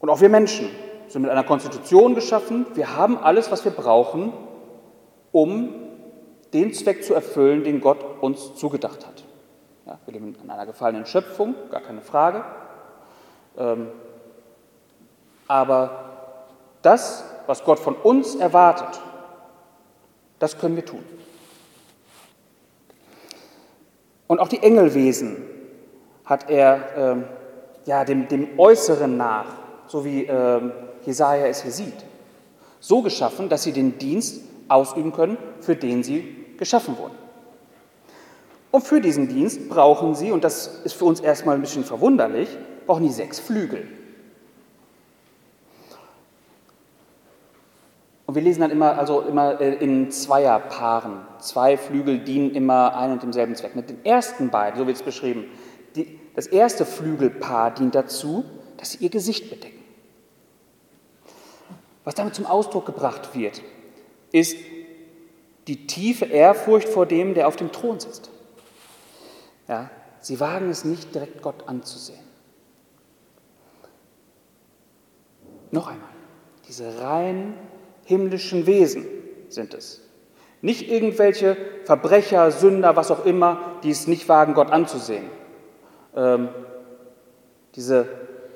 [0.00, 0.68] Und auch wir Menschen
[1.08, 2.66] sind mit einer Konstitution geschaffen.
[2.74, 4.32] Wir haben alles, was wir brauchen,
[5.32, 5.70] um
[6.52, 9.24] den Zweck zu erfüllen, den Gott uns zugedacht hat.
[9.86, 12.44] Ja, wir leben in einer gefallenen Schöpfung, gar keine Frage.
[13.56, 13.88] Ähm,
[15.46, 16.04] aber
[16.82, 19.00] das, was Gott von uns erwartet,
[20.44, 21.02] das können wir tun.
[24.26, 25.38] Und auch die Engelwesen
[26.26, 27.24] hat er ähm,
[27.86, 29.46] ja, dem, dem Äußeren nach,
[29.86, 30.72] so wie ähm,
[31.06, 32.04] Jesaja es hier sieht,
[32.78, 37.14] so geschaffen, dass sie den Dienst ausüben können, für den sie geschaffen wurden.
[38.70, 42.50] Und für diesen Dienst brauchen sie, und das ist für uns erstmal ein bisschen verwunderlich,
[42.84, 43.88] brauchen die sechs Flügel.
[48.34, 51.20] Und wir lesen dann immer, also immer äh, in Zweierpaaren.
[51.38, 53.76] Zwei Flügel dienen immer ein und demselben Zweck.
[53.76, 55.44] Mit den ersten beiden, so wird es beschrieben,
[55.94, 58.44] die, das erste Flügelpaar dient dazu,
[58.76, 59.78] dass sie ihr Gesicht bedecken.
[62.02, 63.62] Was damit zum Ausdruck gebracht wird,
[64.32, 64.56] ist
[65.68, 68.30] die tiefe Ehrfurcht vor dem, der auf dem Thron sitzt.
[69.68, 72.18] Ja, sie wagen es nicht, direkt Gott anzusehen.
[75.70, 76.10] Noch einmal,
[76.66, 77.54] diese rein
[78.04, 79.06] himmlischen Wesen
[79.48, 80.00] sind es.
[80.60, 85.28] Nicht irgendwelche Verbrecher, Sünder, was auch immer, die es nicht wagen, Gott anzusehen.
[86.16, 86.48] Ähm,
[87.74, 88.08] diese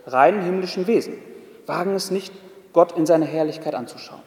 [0.07, 1.19] reinen himmlischen Wesen
[1.67, 2.33] wagen es nicht,
[2.73, 4.23] Gott in seiner Herrlichkeit anzuschauen.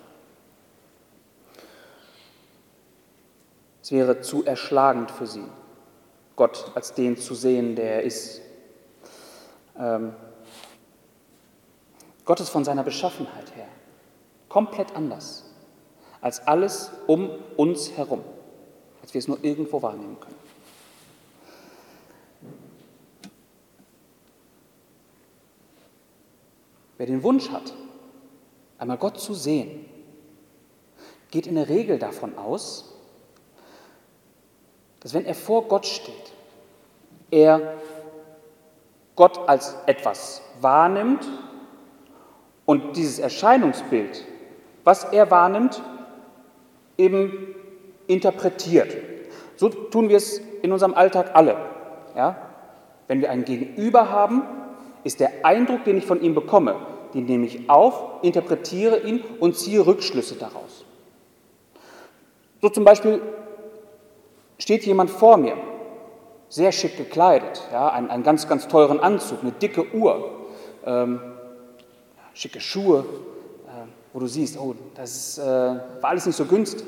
[3.82, 5.46] Es wäre zu erschlagend für sie,
[6.36, 8.42] Gott als den zu sehen, der er ist.
[9.78, 10.14] Ähm,
[12.26, 13.68] Gott ist von seiner Beschaffenheit her
[14.52, 15.46] komplett anders
[16.20, 18.22] als alles um uns herum,
[19.02, 20.36] als wir es nur irgendwo wahrnehmen können.
[26.98, 27.74] Wer den Wunsch hat,
[28.78, 29.86] einmal Gott zu sehen,
[31.32, 32.94] geht in der Regel davon aus,
[35.00, 36.34] dass wenn er vor Gott steht,
[37.32, 37.78] er
[39.16, 41.26] Gott als etwas wahrnimmt
[42.66, 44.26] und dieses Erscheinungsbild
[44.84, 45.82] was er wahrnimmt,
[46.98, 47.56] eben
[48.08, 48.96] interpretiert.
[49.56, 51.56] So tun wir es in unserem Alltag alle.
[52.16, 52.36] Ja?
[53.08, 54.44] Wenn wir einen Gegenüber haben,
[55.04, 56.76] ist der Eindruck, den ich von ihm bekomme,
[57.14, 60.86] den nehme ich auf, interpretiere ihn und ziehe Rückschlüsse daraus.
[62.62, 63.22] So zum Beispiel
[64.60, 65.58] steht jemand vor mir,
[66.50, 70.32] sehr schick gekleidet, ja, einen, einen ganz, ganz teuren Anzug, eine dicke Uhr,
[70.86, 71.20] ähm,
[72.34, 73.06] schicke Schuhe,
[74.14, 76.86] wo du siehst, oh, das äh, war alles nicht so günstig.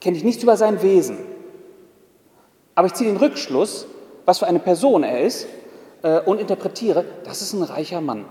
[0.00, 1.18] Kenne ich nichts über sein Wesen.
[2.74, 3.86] Aber ich ziehe den Rückschluss,
[4.24, 5.46] was für eine Person er ist
[6.02, 8.24] äh, und interpretiere, das ist ein reicher Mann.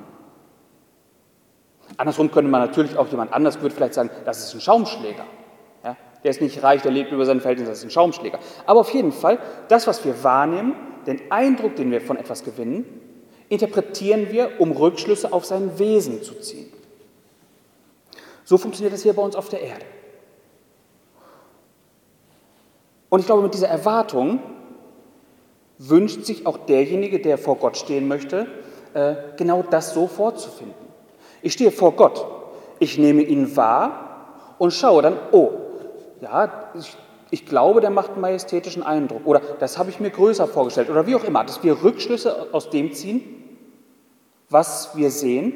[1.98, 5.26] Andersrum könnte man natürlich auch jemand anders würde vielleicht sagen, das ist ein Schaumschläger.
[5.84, 5.96] Ja?
[6.24, 8.40] Der ist nicht reich, der lebt über sein Verhältnis, das ist ein Schaumschläger.
[8.66, 12.86] Aber auf jeden Fall, das, was wir wahrnehmen, den Eindruck, den wir von etwas gewinnen,
[13.50, 16.63] interpretieren wir, um Rückschlüsse auf sein Wesen zu ziehen.
[18.44, 19.86] So funktioniert das hier bei uns auf der Erde.
[23.10, 24.40] Und ich glaube, mit dieser Erwartung
[25.78, 28.48] wünscht sich auch derjenige, der vor Gott stehen möchte,
[28.94, 30.76] äh, genau das so vorzufinden.
[31.42, 32.26] Ich stehe vor Gott,
[32.80, 35.52] ich nehme ihn wahr und schaue dann, oh,
[36.22, 36.96] ja, ich,
[37.32, 41.06] ich glaube, der macht einen majestätischen Eindruck oder das habe ich mir größer vorgestellt oder
[41.06, 43.22] wie auch immer, dass wir Rückschlüsse aus dem ziehen,
[44.50, 45.54] was wir sehen,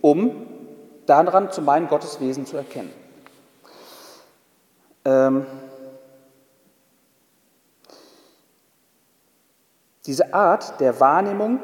[0.00, 0.45] um
[1.06, 2.92] daran zu meinen, Gottes Wesen zu erkennen.
[5.04, 5.46] Ähm,
[10.06, 11.60] diese Art der Wahrnehmung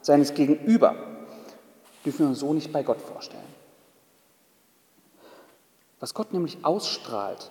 [0.00, 0.94] seines Gegenüber
[2.04, 3.42] dürfen wir uns so nicht bei Gott vorstellen.
[6.00, 7.50] Was Gott nämlich ausstrahlt,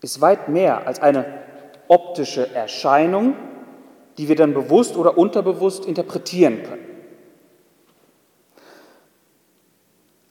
[0.00, 1.26] ist weit mehr als eine
[1.88, 3.36] optische Erscheinung,
[4.16, 6.91] die wir dann bewusst oder unterbewusst interpretieren können.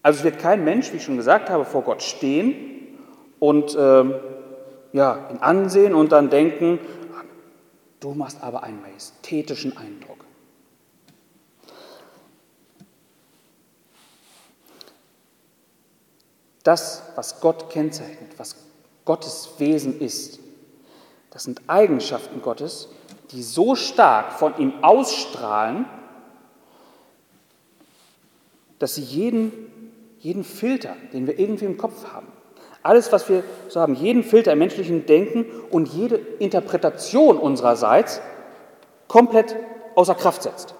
[0.03, 2.97] Also es wird kein Mensch, wie ich schon gesagt habe, vor Gott stehen
[3.39, 4.15] und ähm,
[4.93, 6.79] ja, ihn ansehen und dann denken,
[7.99, 10.25] du machst aber einen majestätischen Eindruck.
[16.63, 18.55] Das, was Gott kennzeichnet, was
[19.05, 20.39] Gottes Wesen ist,
[21.31, 22.89] das sind Eigenschaften Gottes,
[23.31, 25.85] die so stark von ihm ausstrahlen,
[28.77, 29.70] dass sie jeden,
[30.21, 32.27] jeden Filter, den wir irgendwie im Kopf haben,
[32.83, 38.21] alles, was wir so haben, jeden Filter im menschlichen Denken und jede Interpretation unsererseits
[39.07, 39.55] komplett
[39.95, 40.73] außer Kraft setzt.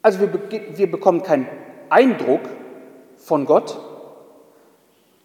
[0.00, 0.30] Also wir,
[0.76, 1.46] wir bekommen keinen
[1.88, 2.40] Eindruck
[3.16, 3.78] von Gott,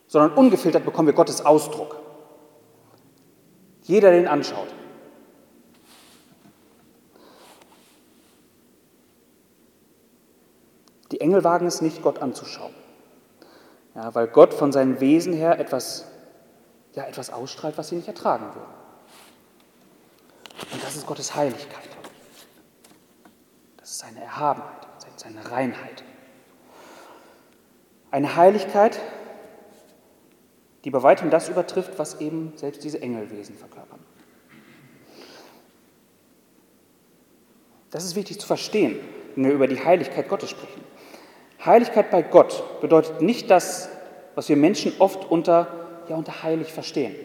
[0.07, 1.97] sondern ungefiltert bekommen wir Gottes Ausdruck.
[3.83, 4.67] Jeder, der ihn anschaut.
[11.11, 12.73] Die Engel wagen es nicht, Gott anzuschauen.
[13.95, 16.05] Ja, weil Gott von seinem Wesen her etwas,
[16.93, 18.77] ja, etwas ausstrahlt, was sie nicht ertragen würden.
[20.73, 21.89] Und das ist Gottes Heiligkeit.
[23.77, 26.03] Das ist seine Erhabenheit, seine Reinheit.
[28.11, 28.99] Eine Heiligkeit,
[30.83, 33.99] die bei weitem das übertrifft, was eben selbst diese Engelwesen verkörpern.
[37.89, 38.99] Das ist wichtig zu verstehen,
[39.35, 40.81] wenn wir über die Heiligkeit Gottes sprechen.
[41.65, 43.89] Heiligkeit bei Gott bedeutet nicht das,
[44.35, 45.67] was wir Menschen oft unter,
[46.07, 47.15] ja, unter heilig verstehen.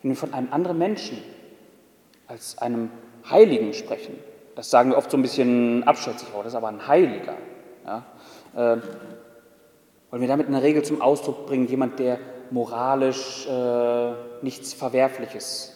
[0.00, 1.18] Wenn wir von einem anderen Menschen
[2.28, 2.90] als einem
[3.28, 4.18] Heiligen sprechen,
[4.54, 7.34] das sagen wir oft so ein bisschen abschätzig, oh, das ist aber ein Heiliger.
[7.84, 8.04] Ja?
[8.54, 8.80] Äh,
[10.10, 12.18] wollen wir damit in der Regel zum Ausdruck bringen, jemand, der
[12.50, 15.72] moralisch äh, nichts Verwerfliches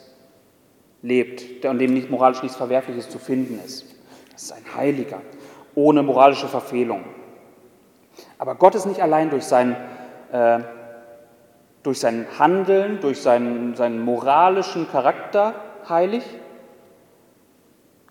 [1.02, 3.86] lebt, der an dem nicht moralisch nichts Verwerfliches zu finden ist.
[4.32, 5.22] Das ist ein Heiliger
[5.76, 7.04] ohne moralische Verfehlung.
[8.38, 9.76] Aber Gott ist nicht allein durch sein,
[10.32, 10.58] äh,
[11.84, 15.54] durch sein Handeln, durch seinen, seinen moralischen Charakter
[15.88, 16.24] heilig.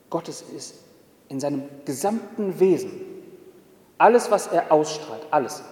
[0.10, 0.86] Gott ist
[1.28, 2.92] in seinem gesamten Wesen,
[3.98, 5.64] alles, was er ausstrahlt, alles,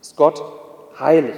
[0.00, 0.42] ist Gott
[0.98, 1.36] heilig.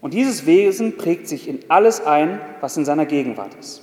[0.00, 3.82] Und dieses Wesen prägt sich in alles ein, was in seiner Gegenwart ist.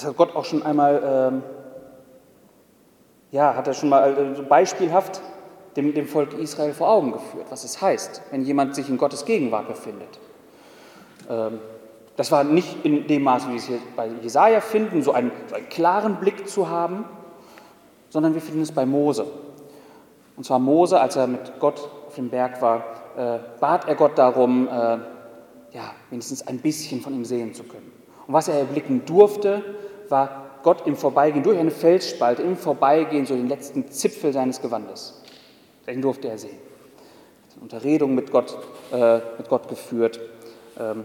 [0.00, 1.42] Das hat Gott auch schon einmal, ähm,
[3.32, 5.20] ja, hat er schon mal äh, beispielhaft
[5.76, 9.26] dem, dem Volk Israel vor Augen geführt, was es heißt, wenn jemand sich in Gottes
[9.26, 10.18] Gegenwart befindet.
[11.28, 11.58] Ähm,
[12.16, 15.32] das war nicht in dem Maße, wie wir es hier bei Jesaja finden, so einen,
[15.48, 17.04] so einen klaren Blick zu haben,
[18.08, 19.26] sondern wir finden es bei Mose.
[20.34, 22.84] Und zwar Mose, als er mit Gott auf dem Berg war,
[23.18, 27.92] äh, bat er Gott darum, äh, ja, wenigstens ein bisschen von ihm sehen zu können.
[28.26, 29.62] Und was er erblicken durfte,
[30.10, 35.22] war Gott im Vorbeigehen, durch eine Felsspalte, im Vorbeigehen, so den letzten Zipfel seines Gewandes.
[35.86, 36.58] Den durfte er sehen.
[37.60, 38.56] Unterredung mit Gott,
[38.92, 40.18] äh, mit Gott geführt.
[40.78, 41.04] Ähm,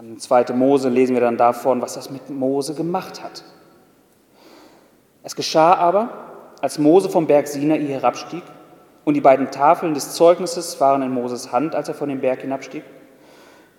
[0.00, 0.52] in 2.
[0.54, 3.44] Mose lesen wir dann davon, was das mit Mose gemacht hat.
[5.22, 6.10] Es geschah aber,
[6.60, 8.42] als Mose vom Berg Sinai herabstieg,
[9.04, 12.40] und die beiden Tafeln des Zeugnisses waren in Moses Hand, als er von dem Berg
[12.40, 12.82] hinabstieg,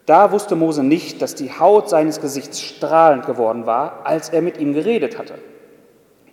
[0.07, 4.57] da wusste Mose nicht, dass die Haut seines Gesichts strahlend geworden war, als er mit
[4.57, 5.37] ihm geredet hatte.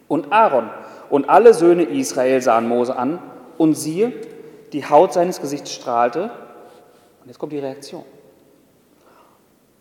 [0.07, 0.71] Und Aaron
[1.11, 3.19] und alle Söhne Israel sahen Mose an
[3.59, 4.13] und siehe,
[4.73, 6.31] die Haut seines Gesichts strahlte.
[7.21, 8.05] Und jetzt kommt die Reaktion.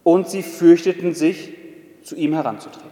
[0.03, 1.53] Und sie fürchteten sich,
[2.01, 2.91] zu ihm heranzutreten.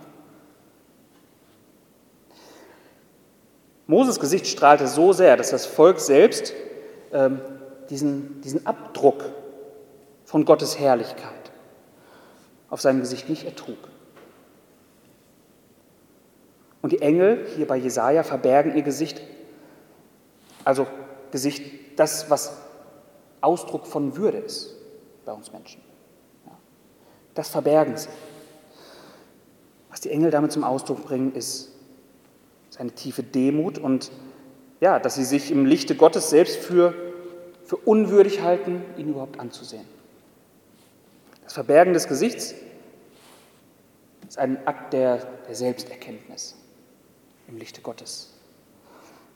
[3.88, 6.54] Moses Gesicht strahlte so sehr, dass das Volk selbst
[7.12, 7.42] ähm,
[7.90, 9.26] diesen, diesen Abdruck
[10.32, 11.52] von Gottes Herrlichkeit
[12.70, 13.78] auf seinem Gesicht nicht ertrug.
[16.82, 19.22] Und die Engel hier bei Jesaja verbergen ihr Gesicht,
[20.63, 20.88] also
[21.32, 22.54] Gesicht, das, was
[23.41, 24.74] Ausdruck von Würde ist
[25.26, 25.82] bei uns Menschen.
[27.34, 28.08] Das verbergen sie.
[29.89, 31.74] Was die Engel damit zum Ausdruck bringen, ist
[32.70, 34.13] seine tiefe Demut und
[34.80, 36.94] ja, dass sie sich im Lichte Gottes selbst für,
[37.65, 39.90] für unwürdig halten, ihn überhaupt anzusehen.
[41.52, 42.56] Das Verbergen des Gesichts
[44.26, 46.56] ist ein Akt der, der Selbsterkenntnis
[47.50, 48.32] im Lichte Gottes.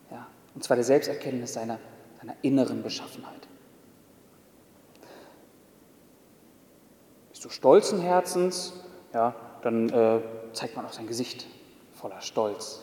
[0.10, 1.78] Ja, und zwar der Selbsterkenntnis seiner,
[2.21, 3.49] seiner inneren Beschaffenheit.
[7.32, 8.71] Bist du stolzen Herzens,
[9.13, 10.21] ja, dann äh,
[10.54, 11.45] zeigt man auch sein Gesicht
[11.95, 12.80] voller Stolz.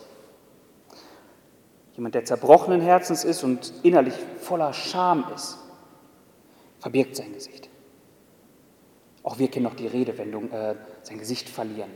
[1.95, 5.57] Jemand, der zerbrochenen Herzens ist und innerlich voller Scham ist,
[6.79, 7.72] verbirgt sein Gesicht.
[9.23, 11.91] Auch wir kennen noch die Redewendung, äh, sein Gesicht verlieren.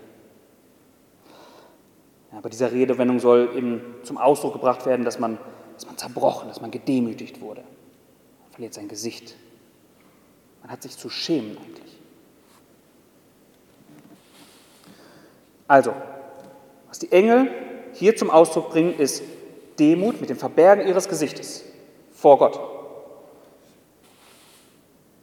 [2.32, 5.38] Ja, bei dieser Redewendung soll eben zum Ausdruck gebracht werden, dass man,
[5.76, 7.62] dass man zerbrochen, dass man gedemütigt wurde.
[7.62, 9.36] Man verliert sein Gesicht.
[10.62, 11.98] Man hat sich zu schämen eigentlich.
[15.68, 15.94] Also,
[16.88, 17.52] was die Engel
[17.94, 19.22] hier zum Ausdruck bringen, ist
[19.80, 21.64] Demut mit dem Verbergen ihres Gesichtes
[22.12, 22.77] vor Gott.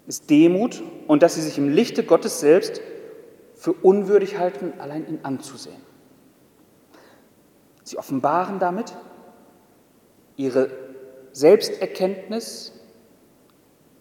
[0.07, 2.81] Ist Demut und dass sie sich im Lichte Gottes selbst
[3.55, 5.81] für unwürdig halten, allein ihn anzusehen.
[7.83, 8.95] Sie offenbaren damit
[10.37, 10.71] ihre
[11.33, 12.73] Selbsterkenntnis,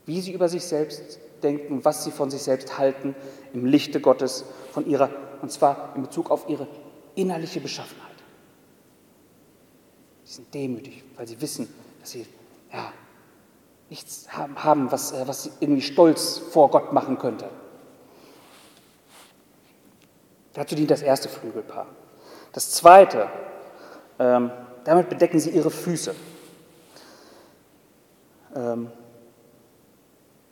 [0.05, 3.15] wie sie über sich selbst denken, was sie von sich selbst halten,
[3.53, 5.09] im Lichte Gottes, von ihrer,
[5.41, 6.67] und zwar in Bezug auf ihre
[7.15, 8.09] innerliche Beschaffenheit.
[10.23, 11.67] Sie sind demütig, weil sie wissen,
[11.99, 12.25] dass sie
[12.71, 12.91] ja,
[13.89, 17.49] nichts haben, was, äh, was sie irgendwie stolz vor Gott machen könnte.
[20.53, 21.87] Dazu dient das erste Flügelpaar.
[22.51, 23.27] Das zweite,
[24.19, 24.51] ähm,
[24.83, 26.13] damit bedecken sie ihre Füße.
[28.55, 28.91] Ähm,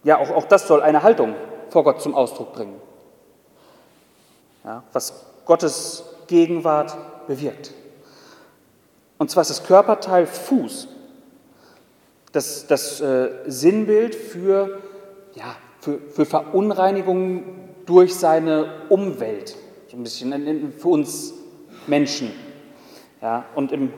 [0.04, 1.36] ja, auch, auch das soll eine Haltung
[1.70, 2.82] vor Gott zum Ausdruck bringen.
[4.64, 6.96] Ja, was Gottes Gegenwart
[7.28, 7.74] bewirkt.
[9.18, 10.88] Und zwar ist das Körperteil Fuß
[12.32, 14.80] das, das äh, Sinnbild für,
[15.34, 17.44] ja, für, für Verunreinigungen
[17.86, 21.34] durch seine Umwelt, so ein bisschen für uns
[21.88, 22.32] Menschen.
[23.22, 23.92] Ja, und im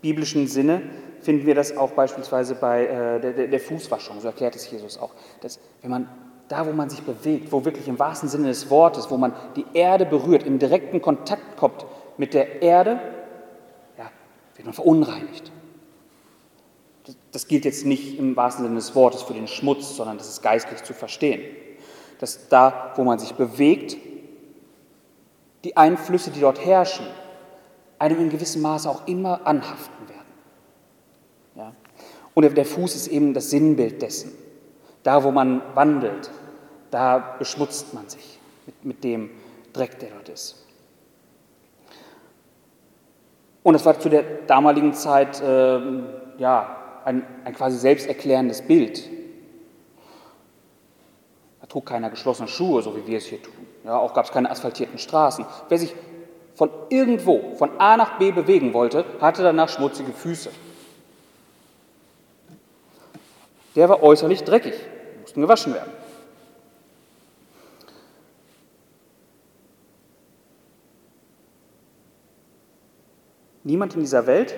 [0.00, 0.82] biblischen Sinne
[1.20, 5.12] finden wir das auch beispielsweise bei äh, der, der, Fußwaschung, so erklärt es Jesus auch.
[5.40, 6.08] Dass, wenn man
[6.48, 9.64] da, wo man sich bewegt, wo wirklich im wahrsten Sinne des Wortes, wo man die
[9.72, 11.86] Erde berührt, in direkten Kontakt kommt
[12.18, 13.00] mit der Erde,
[13.96, 14.10] ja,
[14.56, 15.51] wird man verunreinigt.
[17.32, 20.42] Das gilt jetzt nicht im wahrsten Sinne des Wortes für den Schmutz, sondern das ist
[20.42, 21.42] geistlich zu verstehen.
[22.20, 23.96] Dass da, wo man sich bewegt,
[25.64, 27.06] die Einflüsse, die dort herrschen,
[27.98, 30.22] einem in gewissem Maße auch immer anhaften werden.
[31.54, 31.72] Ja?
[32.34, 34.32] Und der Fuß ist eben das Sinnbild dessen.
[35.02, 36.30] Da, wo man wandelt,
[36.90, 39.30] da beschmutzt man sich mit, mit dem
[39.72, 40.66] Dreck, der dort ist.
[43.62, 45.80] Und das war zu der damaligen Zeit äh,
[46.38, 49.08] ja, ein, ein quasi selbsterklärendes Bild.
[51.60, 53.54] Da trug keiner geschlossene Schuhe, so wie wir es hier tun.
[53.84, 55.44] Ja, auch gab es keine asphaltierten Straßen.
[55.68, 55.94] Wer sich
[56.54, 60.50] von irgendwo, von A nach B bewegen wollte, hatte danach schmutzige Füße.
[63.74, 64.74] Der war äußerlich dreckig,
[65.22, 65.92] mussten gewaschen werden.
[73.64, 74.54] Niemand in dieser Welt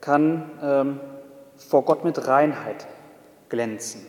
[0.00, 1.00] kann ähm,
[1.58, 2.86] vor Gott mit Reinheit
[3.48, 4.06] glänzen.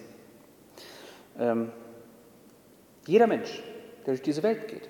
[1.38, 1.72] Ähm,
[3.06, 3.64] jeder Mensch,
[4.06, 4.88] der durch diese Welt geht,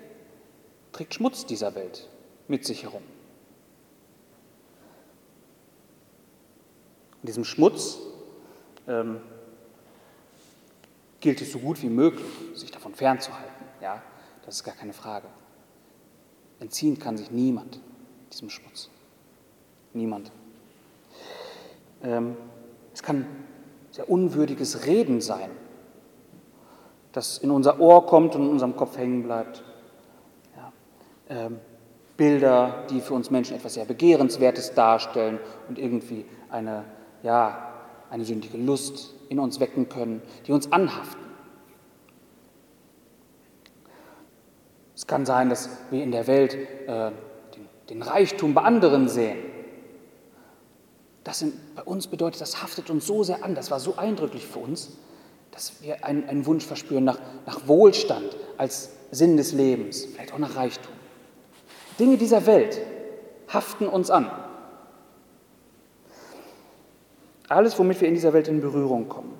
[0.92, 2.08] trägt Schmutz dieser Welt
[2.48, 3.02] mit sich herum.
[7.20, 7.98] Und diesem Schmutz
[8.86, 9.20] ähm,
[11.20, 13.66] gilt es so gut wie möglich, sich davon fernzuhalten.
[13.80, 14.02] Ja,
[14.44, 15.28] das ist gar keine Frage.
[16.60, 17.80] Entziehen kann sich niemand
[18.32, 18.90] diesem Schmutz.
[19.92, 20.30] Niemand.
[22.02, 22.36] Ähm,
[22.92, 23.26] es kann
[23.90, 25.50] sehr unwürdiges Reden sein,
[27.12, 29.62] das in unser Ohr kommt und in unserem Kopf hängen bleibt.
[30.56, 30.72] Ja.
[31.28, 31.58] Ähm,
[32.16, 35.38] Bilder, die für uns Menschen etwas sehr Begehrenswertes darstellen
[35.68, 36.84] und irgendwie eine,
[37.22, 37.72] ja,
[38.10, 41.20] eine sündige Lust in uns wecken können, die uns anhaften.
[44.94, 47.10] Es kann sein, dass wir in der Welt äh,
[47.54, 49.38] den, den Reichtum bei anderen sehen.
[51.24, 54.46] Das sind, bei uns bedeutet, das haftet uns so sehr an, das war so eindrücklich
[54.46, 54.90] für uns,
[55.50, 60.38] dass wir einen, einen Wunsch verspüren nach, nach Wohlstand als Sinn des Lebens, vielleicht auch
[60.38, 60.92] nach Reichtum.
[61.98, 62.80] Dinge dieser Welt
[63.48, 64.30] haften uns an.
[67.48, 69.34] Alles, womit wir in dieser Welt in Berührung kommen.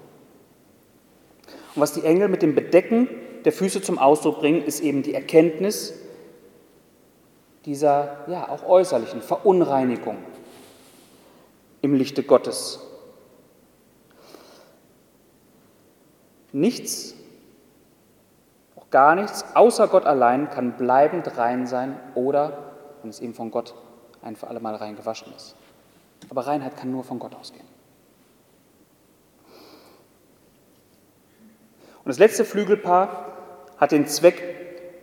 [1.75, 3.09] Und was die Engel mit dem Bedecken
[3.45, 5.95] der Füße zum Ausdruck bringen, ist eben die Erkenntnis
[7.65, 10.17] dieser ja auch äußerlichen Verunreinigung
[11.83, 12.81] im Lichte Gottes.
[16.53, 17.15] Nichts,
[18.77, 23.51] auch gar nichts, außer Gott allein kann bleibend rein sein oder, wenn es eben von
[23.51, 23.75] Gott
[24.23, 25.55] ein für alle Mal rein gewaschen ist.
[26.29, 27.65] Aber Reinheit kann nur von Gott ausgehen.
[31.99, 33.27] Und das letzte Flügelpaar
[33.79, 34.43] hat den Zweck,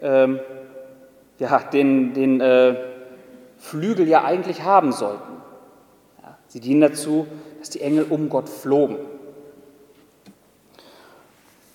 [0.01, 0.39] ähm,
[1.39, 2.75] ja, den, den äh,
[3.57, 5.26] Flügel ja eigentlich haben sollten.
[6.57, 7.27] Sie dienen dazu,
[7.59, 8.97] dass die Engel um Gott flogen.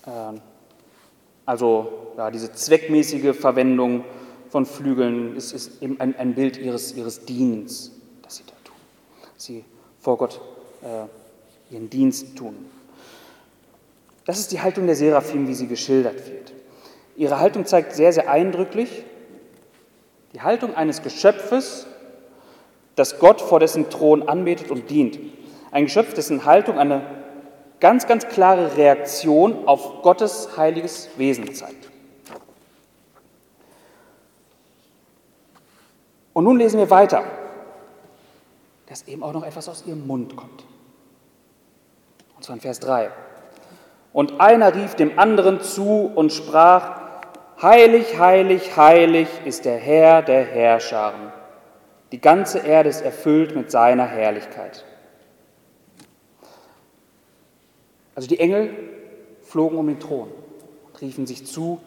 [0.05, 0.41] Ähm,
[1.45, 4.03] also ja, diese zweckmäßige Verwendung
[4.49, 8.75] von Flügeln ist, ist eben ein, ein, Bild ihres, ihres Dienens, das sie da tun.
[9.37, 9.63] Sie
[10.01, 10.41] vor Gott
[10.81, 12.53] äh, ihren Dienst tun.
[14.25, 16.51] Das ist die Haltung der Seraphim, wie sie geschildert wird.
[17.15, 19.05] Ihre Haltung zeigt sehr, sehr eindrücklich
[20.33, 21.87] die Haltung eines Geschöpfes,
[22.95, 25.19] das Gott vor dessen Thron anbetet und dient.
[25.71, 27.01] Ein Geschöpf, dessen Haltung eine
[27.79, 31.89] ganz, ganz klare Reaktion auf Gottes heiliges Wesen zeigt.
[36.33, 37.23] Und nun lesen wir weiter,
[38.87, 40.63] dass eben auch noch etwas aus ihrem Mund kommt.
[42.35, 43.11] Und zwar in Vers 3.
[44.11, 47.01] Und einer rief dem anderen zu und sprach,
[47.61, 51.31] Heilig, heilig, heilig ist der Herr der Herrscharen.
[52.13, 54.85] Die ganze Erde ist erfüllt mit seiner Herrlichkeit.
[58.13, 58.71] Also die Engel
[59.41, 60.29] flogen um den Thron
[60.85, 61.81] und riefen sich zu,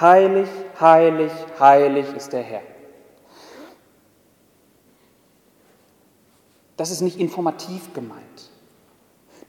[0.00, 0.48] Heilig,
[0.80, 2.62] heilig, heilig ist der Herr.
[6.78, 8.50] Das ist nicht informativ gemeint.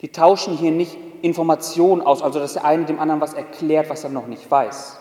[0.02, 4.04] Die tauschen hier nicht Informationen aus, also dass der eine dem anderen was erklärt, was
[4.04, 4.98] er noch nicht weiß.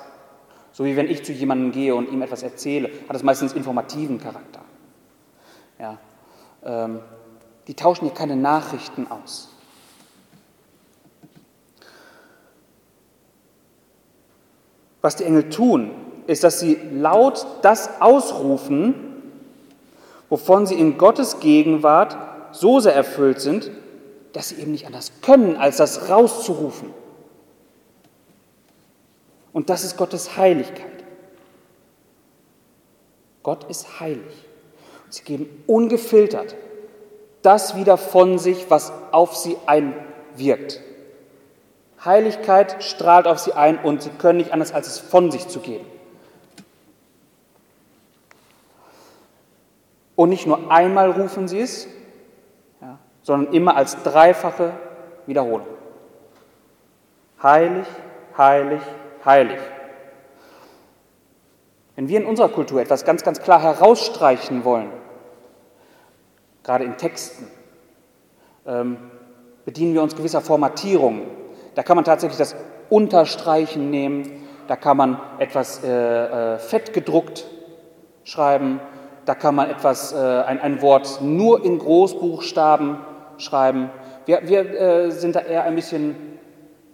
[0.70, 4.20] So wie wenn ich zu jemandem gehe und ihm etwas erzähle, hat es meistens informativen
[4.20, 4.65] Charakter.
[5.78, 5.98] Ja,
[6.64, 7.00] ähm,
[7.66, 9.48] die tauschen hier keine Nachrichten aus.
[15.02, 15.90] Was die Engel tun,
[16.26, 18.94] ist, dass sie laut das ausrufen,
[20.28, 22.16] wovon sie in Gottes Gegenwart
[22.52, 23.70] so sehr erfüllt sind,
[24.32, 26.92] dass sie eben nicht anders können, als das rauszurufen.
[29.52, 31.04] Und das ist Gottes Heiligkeit.
[33.42, 34.44] Gott ist heilig.
[35.10, 36.56] Sie geben ungefiltert
[37.46, 40.80] das wieder von sich, was auf sie einwirkt.
[42.04, 45.60] Heiligkeit strahlt auf sie ein und sie können nicht anders, als es von sich zu
[45.60, 45.86] geben.
[50.16, 51.86] Und nicht nur einmal rufen sie es,
[52.80, 54.72] ja, sondern immer als dreifache
[55.26, 55.68] Wiederholung.
[57.40, 57.86] Heilig,
[58.36, 58.80] heilig,
[59.24, 59.60] heilig.
[61.96, 64.90] Wenn wir in unserer Kultur etwas ganz, ganz klar herausstreichen wollen,
[66.62, 67.48] gerade in Texten,
[68.66, 68.98] ähm,
[69.64, 71.22] bedienen wir uns gewisser Formatierungen.
[71.74, 72.54] Da kann man tatsächlich das
[72.90, 77.46] Unterstreichen nehmen, da kann man etwas äh, äh, fett gedruckt
[78.24, 78.80] schreiben,
[79.24, 82.98] da kann man etwas, äh, ein, ein Wort nur in Großbuchstaben
[83.38, 83.90] schreiben.
[84.24, 86.38] Wir, wir äh, sind da eher ein bisschen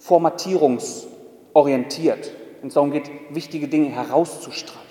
[0.01, 1.07] Formatierungs-
[1.55, 2.31] orientiert,
[2.61, 4.82] wenn es darum geht, wichtige Dinge herauszustreichen.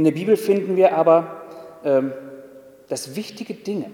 [0.00, 1.42] In der Bibel finden wir aber,
[1.84, 2.14] ähm,
[2.88, 3.90] dass wichtige Dinge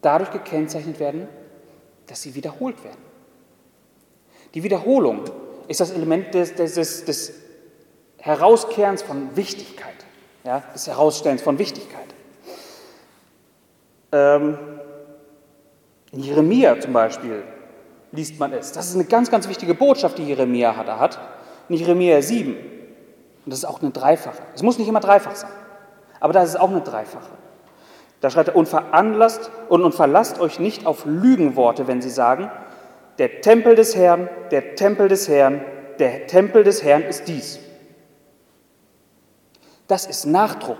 [0.00, 1.28] dadurch gekennzeichnet werden,
[2.06, 3.02] dass sie wiederholt werden.
[4.54, 5.24] Die Wiederholung
[5.68, 7.34] ist das Element des, des, des,
[8.16, 10.06] Herauskehrens von Wichtigkeit,
[10.44, 12.14] ja, des Herausstellens von Wichtigkeit.
[14.10, 14.56] Ähm,
[16.12, 17.42] in Jeremia zum Beispiel
[18.10, 18.72] liest man es.
[18.72, 20.70] Das ist eine ganz, ganz wichtige Botschaft, die Jeremia.
[20.70, 21.20] Er hat.
[21.68, 22.72] In Jeremia 7.
[23.44, 24.42] Und das ist auch eine Dreifache.
[24.54, 25.50] Es muss nicht immer dreifach sein.
[26.20, 27.30] Aber das ist auch eine Dreifache.
[28.20, 32.50] Da schreibt er, und veranlasst und, und verlasst euch nicht auf Lügenworte, wenn sie sagen,
[33.18, 35.60] der Tempel des Herrn, der Tempel des Herrn,
[35.98, 37.58] der Tempel des Herrn ist dies.
[39.86, 40.78] Das ist Nachdruck.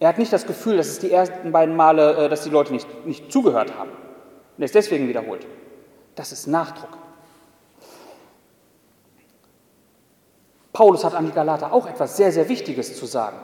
[0.00, 2.72] Er hat nicht das Gefühl, dass es die ersten beiden Male, äh, dass die Leute
[2.72, 3.90] nicht, nicht zugehört haben.
[3.90, 5.46] Und er ist deswegen wiederholt.
[6.16, 6.98] Das ist Nachdruck.
[10.80, 13.36] Paulus hat an die Galater auch etwas sehr, sehr Wichtiges zu sagen.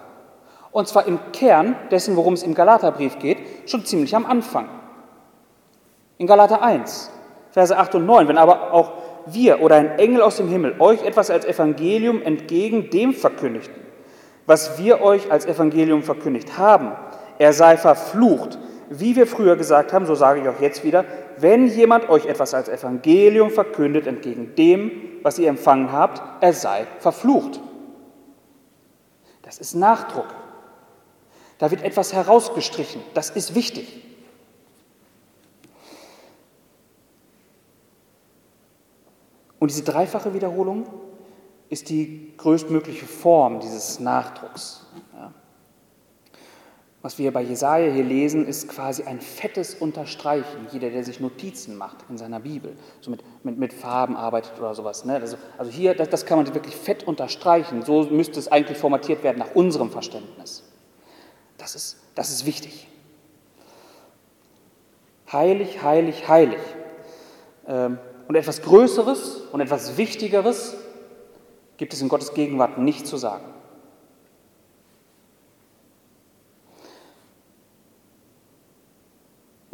[0.72, 4.70] Und zwar im Kern dessen, worum es im Galaterbrief geht, schon ziemlich am Anfang.
[6.16, 7.11] In Galater 1,
[7.51, 8.93] Verse 8 und 9, wenn aber auch
[9.26, 13.82] wir oder ein Engel aus dem Himmel euch etwas als Evangelium entgegen dem verkündigten,
[14.47, 16.93] was wir euch als Evangelium verkündigt haben,
[17.37, 18.59] er sei verflucht.
[18.89, 21.05] Wie wir früher gesagt haben, so sage ich auch jetzt wieder,
[21.39, 24.91] wenn jemand euch etwas als Evangelium verkündet entgegen dem,
[25.22, 27.61] was ihr empfangen habt, er sei verflucht.
[29.43, 30.26] Das ist Nachdruck.
[31.59, 33.01] Da wird etwas herausgestrichen.
[33.14, 34.03] Das ist wichtig.
[39.59, 40.87] Und diese dreifache Wiederholung
[41.68, 44.86] ist die größtmögliche Form dieses Nachdrucks.
[47.07, 50.66] Was wir bei Jesaja hier lesen, ist quasi ein fettes Unterstreichen.
[50.72, 54.74] Jeder, der sich Notizen macht in seiner Bibel, so mit, mit, mit Farben arbeitet oder
[54.74, 55.04] sowas.
[55.04, 55.14] Ne?
[55.14, 57.82] Also, also hier, das, das kann man wirklich fett unterstreichen.
[57.82, 60.64] So müsste es eigentlich formatiert werden nach unserem Verständnis.
[61.59, 62.88] Das ist, das ist wichtig.
[65.30, 66.59] Heilig, heilig, heilig.
[67.68, 70.74] Ähm, und etwas Größeres und etwas Wichtigeres
[71.76, 73.44] gibt es in Gottes Gegenwart nicht zu sagen.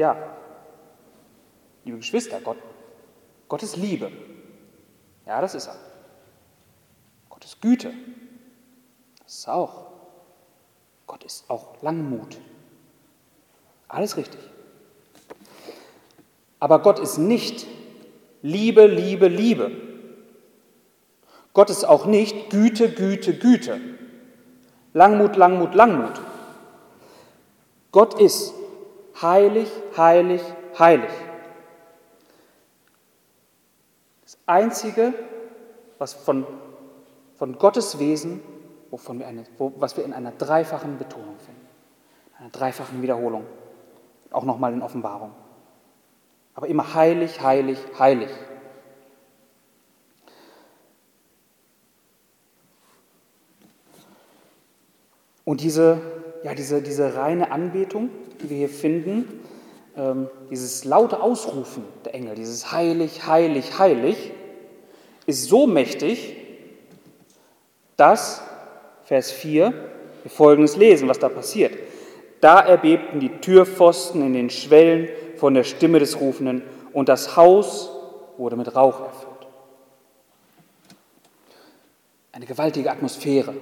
[0.02, 0.16] Ja,
[1.84, 2.56] liebe Geschwister, Gott,
[3.46, 4.10] Gott ist Liebe.
[5.24, 5.76] Ja, das ist er.
[7.28, 7.94] Gott ist Güte.
[9.22, 9.92] Das ist er auch.
[11.06, 12.36] Gott ist auch Langmut.
[13.86, 14.40] Alles richtig.
[16.58, 17.68] Aber Gott ist nicht
[18.42, 19.70] Liebe, Liebe, Liebe.
[21.52, 23.80] Gott ist auch nicht Güte, Güte, Güte.
[24.94, 26.20] Langmut, Langmut, Langmut.
[27.92, 28.52] Gott ist
[29.20, 30.42] heilig, heilig,
[30.78, 31.10] heilig.
[34.22, 35.12] Das Einzige,
[35.98, 36.46] was von,
[37.36, 38.40] von Gottes Wesen,
[38.90, 41.66] wovon wir eine, wo, was wir in einer dreifachen Betonung finden,
[42.38, 43.44] einer dreifachen Wiederholung,
[44.30, 45.32] auch nochmal in Offenbarung.
[46.54, 48.30] Aber immer heilig, heilig, heilig.
[55.44, 56.00] Und diese,
[56.44, 58.10] ja, diese, diese reine Anbetung,
[58.42, 59.40] die wir hier finden,
[59.96, 64.32] ähm, dieses laute Ausrufen der Engel, dieses heilig, heilig, heilig,
[65.26, 66.36] ist so mächtig,
[67.96, 68.42] dass,
[69.04, 69.72] Vers 4,
[70.22, 71.74] wir folgendes lesen, was da passiert.
[72.40, 76.62] Da erbebten die Türpfosten in den Schwellen von der Stimme des Rufenden
[76.92, 77.90] und das Haus
[78.36, 79.32] wurde mit Rauch erfüllt.
[82.32, 83.54] Eine gewaltige Atmosphäre,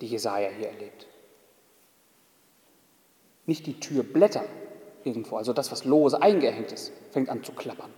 [0.00, 1.06] die Jesaja hier erlebt.
[3.46, 4.44] Nicht die Türblätter
[5.04, 7.90] irgendwo, also das, was lose eingehängt ist, fängt an zu klappern.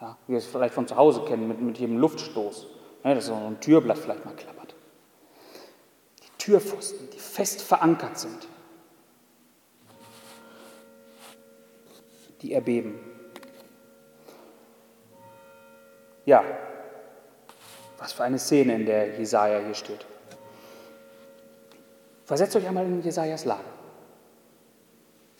[0.00, 2.66] Ja, wie wir es vielleicht von zu Hause kennen, mit, mit jedem Luftstoß,
[3.04, 4.74] ja, dass so ein Türblatt vielleicht mal klappert.
[6.22, 8.48] Die Türpfosten, die fest verankert sind,
[12.42, 12.98] die erbeben.
[16.24, 16.44] Ja,
[17.98, 20.06] was für eine Szene, in der Jesaja hier steht.
[22.24, 23.79] Versetzt euch einmal in Jesajas Lage.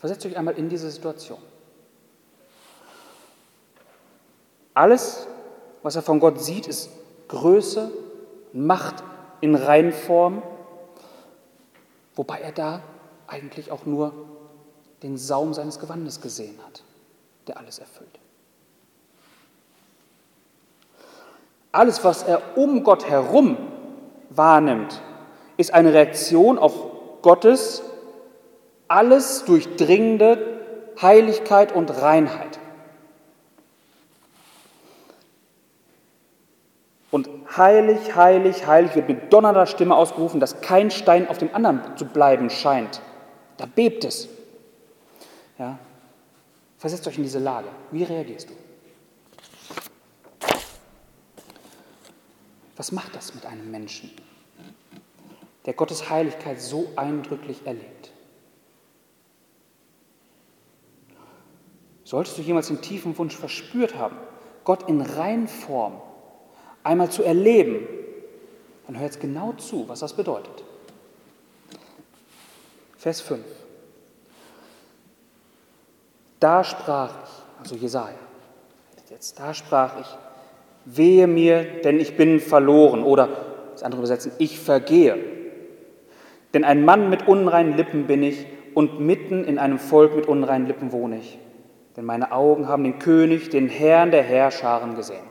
[0.01, 1.39] Versetzt euch einmal in diese Situation.
[4.73, 5.27] Alles,
[5.81, 6.89] was er von Gott sieht, ist
[7.29, 7.91] Größe,
[8.53, 9.01] Macht
[9.39, 10.41] in Reinform,
[12.15, 12.81] wobei er da
[13.27, 14.13] eigentlich auch nur
[15.03, 16.83] den Saum seines Gewandes gesehen hat
[17.47, 18.19] der alles erfüllt.
[21.71, 23.57] Alles, was er um Gott herum
[24.29, 25.01] wahrnimmt,
[25.57, 26.73] ist eine Reaktion auf
[27.21, 27.83] Gottes
[28.91, 30.59] alles durchdringende
[31.01, 32.59] Heiligkeit und Reinheit.
[37.09, 41.97] Und heilig, heilig, heilig wird mit donnernder Stimme ausgerufen, dass kein Stein auf dem anderen
[41.97, 43.01] zu bleiben scheint.
[43.57, 44.29] Da bebt es.
[45.57, 45.77] Ja,
[46.81, 47.67] Versetzt euch in diese Lage.
[47.91, 48.53] Wie reagierst du?
[52.75, 54.09] Was macht das mit einem Menschen,
[55.67, 58.11] der Gottes Heiligkeit so eindrücklich erlebt?
[62.11, 64.17] Solltest du jemals den tiefen Wunsch verspürt haben,
[64.65, 65.93] Gott in Reinform
[66.83, 67.87] einmal zu erleben,
[68.85, 70.61] dann hör jetzt genau zu, was das bedeutet.
[72.97, 73.39] Vers 5.
[76.41, 78.19] Da sprach ich, also Jesaja,
[79.09, 80.07] jetzt, da sprach ich,
[80.83, 83.03] wehe mir, denn ich bin verloren.
[83.03, 83.29] Oder
[83.71, 85.17] das andere übersetzen, ich vergehe.
[86.53, 90.67] Denn ein Mann mit unreinen Lippen bin ich und mitten in einem Volk mit unreinen
[90.67, 91.39] Lippen wohne ich.
[91.95, 95.25] Denn meine Augen haben den König, den Herrn der Herrscharen gesehen.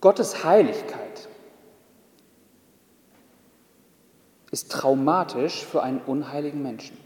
[0.00, 1.28] Gottes Heiligkeit
[4.50, 6.96] ist traumatisch für einen unheiligen Menschen.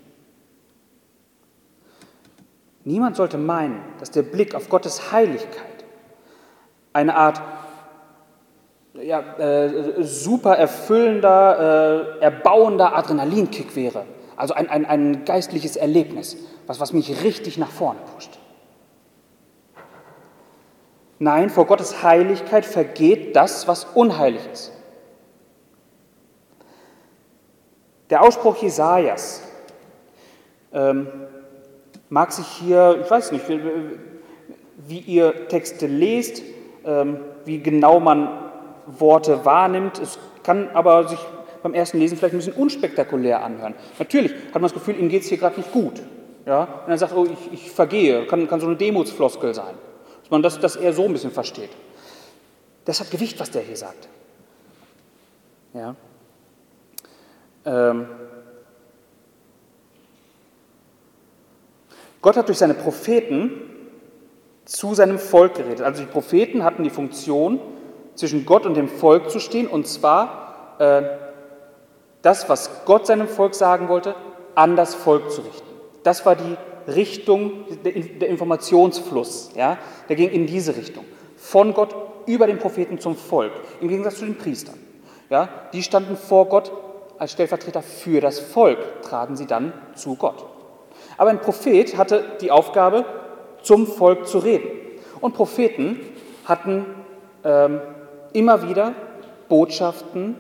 [2.85, 5.85] Niemand sollte meinen, dass der Blick auf Gottes Heiligkeit
[6.93, 7.41] eine Art
[8.95, 14.05] ja, äh, super erfüllender, äh, erbauender Adrenalinkick wäre.
[14.43, 16.37] Also ein, ein, ein geistliches Erlebnis,
[16.67, 18.41] was, was mich richtig nach vorne pusht.
[21.21, 24.73] Nein, vor Gottes Heiligkeit vergeht das, was unheilig ist.
[28.11, 29.45] Der Ausspruch Jesajas
[30.73, 31.07] ähm,
[32.09, 33.45] mag sich hier, ich weiß nicht,
[34.77, 36.43] wie, ihr Texte lest,
[36.85, 38.51] ähm, wie genau man
[38.87, 40.01] Worte wahrnimmt.
[40.01, 41.21] Es kann aber sich
[41.63, 43.75] beim ersten Lesen vielleicht ein bisschen unspektakulär anhören.
[43.99, 46.03] Natürlich hat man das Gefühl, ihm geht es hier gerade nicht gut.
[46.47, 46.83] Ja?
[46.85, 49.75] Und er sagt, oh, ich, ich vergehe, kann, kann so eine Demutsfloskel sein.
[50.23, 51.71] Dass man das, das eher so ein bisschen versteht.
[52.85, 54.09] Das hat Gewicht, was der hier sagt.
[55.75, 55.95] Ja?
[57.65, 58.07] Ähm,
[62.21, 63.53] Gott hat durch seine Propheten
[64.65, 65.83] zu seinem Volk geredet.
[65.83, 67.61] Also die Propheten hatten die Funktion,
[68.15, 71.03] zwischen Gott und dem Volk zu stehen, und zwar äh,
[72.23, 74.15] das, was Gott seinem Volk sagen wollte,
[74.55, 75.69] an das Volk zu richten.
[76.03, 76.57] Das war die
[76.87, 81.05] Richtung, der Informationsfluss, ja, der ging in diese Richtung.
[81.37, 81.95] Von Gott
[82.27, 84.79] über den Propheten zum Volk, im Gegensatz zu den Priestern.
[85.31, 86.73] Ja, die standen vor Gott
[87.19, 90.45] als Stellvertreter für das Volk, traten sie dann zu Gott.
[91.17, 93.05] Aber ein Prophet hatte die Aufgabe,
[93.63, 94.69] zum Volk zu reden.
[95.21, 96.01] Und Propheten
[96.45, 96.85] hatten
[97.45, 97.81] ähm,
[98.33, 98.93] immer wieder
[99.49, 100.37] Botschaften,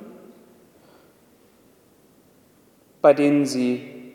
[3.02, 4.14] bei denen sie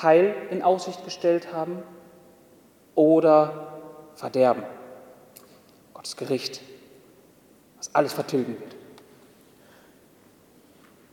[0.00, 1.82] Heil in Aussicht gestellt haben
[2.94, 3.72] oder
[4.14, 4.62] Verderben,
[5.94, 6.60] Gottes Gericht,
[7.78, 8.76] was alles vertilgen wird.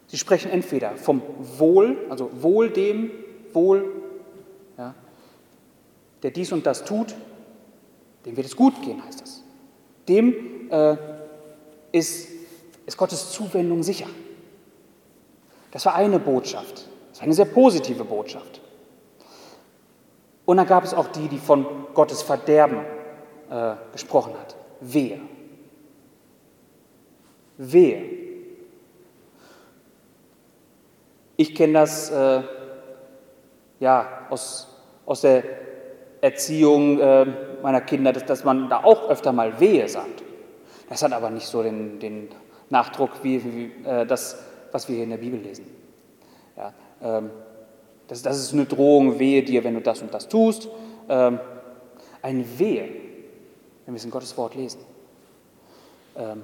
[0.07, 3.09] Sie sprechen entweder vom Wohl, also Wohl dem,
[3.53, 3.89] Wohl,
[4.77, 4.93] ja,
[6.21, 7.15] der dies und das tut,
[8.25, 9.43] dem wird es gut gehen, heißt das.
[10.07, 10.97] Dem äh,
[11.91, 12.27] ist,
[12.85, 14.07] ist Gottes Zuwendung sicher.
[15.71, 16.87] Das war eine Botschaft.
[17.23, 18.59] Eine sehr positive Botschaft.
[20.43, 22.79] Und dann gab es auch die, die von Gottes Verderben
[23.49, 24.57] äh, gesprochen hat.
[24.81, 25.21] Wehe.
[27.57, 28.03] Wehe.
[31.37, 32.41] Ich kenne das äh,
[33.79, 34.67] ja, aus,
[35.05, 35.43] aus der
[36.19, 37.25] Erziehung äh,
[37.61, 40.23] meiner Kinder, dass, dass man da auch öfter mal Wehe sagt.
[40.89, 42.27] Das hat aber nicht so den, den
[42.69, 44.43] Nachdruck wie, wie äh, das,
[44.73, 45.82] was wir hier in der Bibel lesen.
[47.03, 47.29] Ähm,
[48.07, 50.67] das, das, ist eine Drohung, wehe dir, wenn du das und das tust.
[51.09, 51.39] Ähm,
[52.21, 52.83] ein Wehe,
[53.85, 54.79] wenn wir es in Gottes Wort lesen.
[56.15, 56.43] Ähm,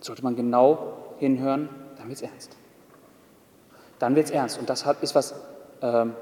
[0.00, 1.68] sollte man genau hinhören,
[1.98, 2.56] dann wird es ernst.
[3.98, 4.58] Dann wird es ernst.
[4.58, 5.34] Und das hat, ist was
[5.82, 6.14] ähm,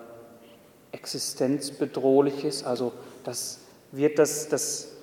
[0.93, 2.93] Existenzbedrohliches, also
[3.25, 3.61] das
[3.93, 4.99] wird das, das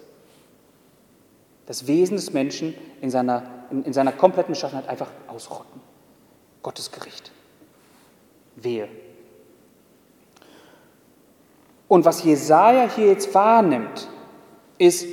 [1.65, 5.81] das Wesen des Menschen in seiner, in, in seiner kompletten Beschaffenheit einfach ausrotten.
[6.65, 7.31] Gottes Gericht.
[8.55, 8.87] Wehe.
[11.87, 14.07] Und was Jesaja hier jetzt wahrnimmt,
[14.79, 15.05] ist,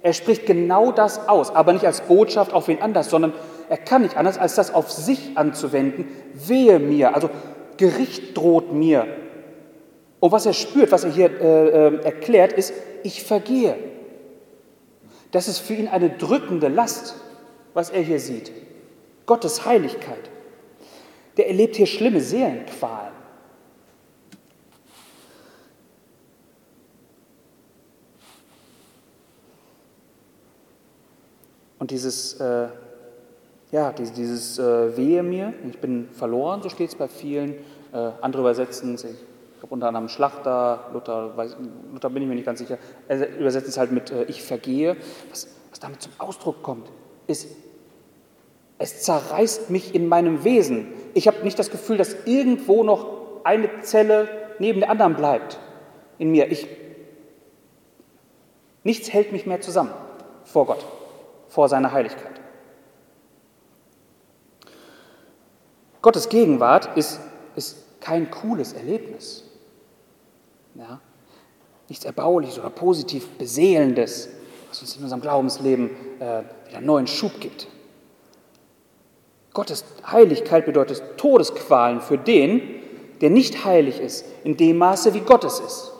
[0.00, 3.32] er spricht genau das aus, aber nicht als Botschaft auf wen anders, sondern
[3.68, 6.06] er kann nicht anders, als das auf sich anzuwenden.
[6.34, 7.30] Wehe mir, also
[7.78, 9.08] Gericht droht mir.
[10.20, 12.72] Und was er spürt, was er hier äh, äh, erklärt, ist,
[13.02, 13.76] ich vergehe.
[15.32, 17.16] Das ist für ihn eine drückende Last,
[17.74, 18.52] was er hier sieht.
[19.26, 20.30] Gottes Heiligkeit.
[21.36, 23.12] Der erlebt hier schlimme Seelenqualen.
[31.78, 32.68] Und dieses, äh,
[33.72, 37.54] ja, dieses, dieses äh, Wehe mir, ich bin verloren, so steht es bei vielen.
[37.92, 41.56] Äh, andere übersetzen es, glaube unter anderem Schlachter, Luther, weiß,
[41.92, 42.78] Luther bin ich mir nicht ganz sicher,
[43.08, 44.96] er übersetzt es halt mit äh, Ich vergehe.
[45.30, 46.88] Was, was damit zum Ausdruck kommt,
[47.26, 47.48] ist,
[48.82, 50.92] es zerreißt mich in meinem Wesen.
[51.14, 54.28] Ich habe nicht das Gefühl, dass irgendwo noch eine Zelle
[54.58, 55.60] neben der anderen bleibt
[56.18, 56.50] in mir.
[56.50, 56.66] Ich,
[58.82, 59.92] nichts hält mich mehr zusammen
[60.44, 60.84] vor Gott,
[61.48, 62.40] vor seiner Heiligkeit.
[66.02, 67.20] Gottes Gegenwart ist,
[67.54, 69.44] ist kein cooles Erlebnis.
[70.74, 71.00] Ja?
[71.88, 74.28] Nichts Erbauliches oder positiv Beseelendes,
[74.68, 77.68] was uns in unserem Glaubensleben äh, wieder neuen Schub gibt.
[79.54, 82.62] Gottes Heiligkeit bedeutet Todesqualen für den,
[83.20, 85.92] der nicht heilig ist, in dem Maße, wie Gott es ist.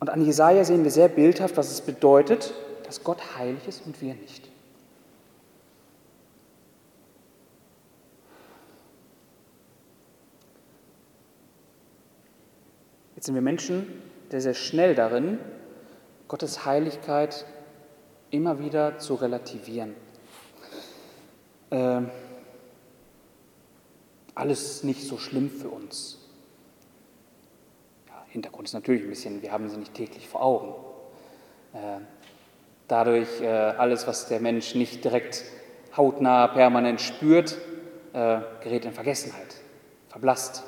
[0.00, 2.54] Und an Jesaja sehen wir sehr bildhaft, was es bedeutet,
[2.84, 4.48] dass Gott heilig ist und wir nicht.
[13.16, 14.00] Jetzt sind wir Menschen
[14.30, 15.40] sehr, sehr schnell darin,
[16.28, 17.46] Gottes Heiligkeit
[18.30, 19.94] immer wieder zu relativieren.
[21.70, 22.02] Äh,
[24.34, 26.18] alles nicht so schlimm für uns.
[28.06, 30.74] Ja, Hintergrund ist natürlich ein bisschen, wir haben sie nicht täglich vor Augen.
[31.74, 32.00] Äh,
[32.86, 35.44] dadurch äh, alles, was der Mensch nicht direkt
[35.96, 37.58] hautnah permanent spürt,
[38.12, 39.56] äh, gerät in Vergessenheit,
[40.08, 40.62] verblasst.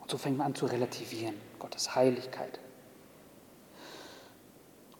[0.00, 2.60] Und so fängt man an zu relativieren, Gottes Heiligkeit.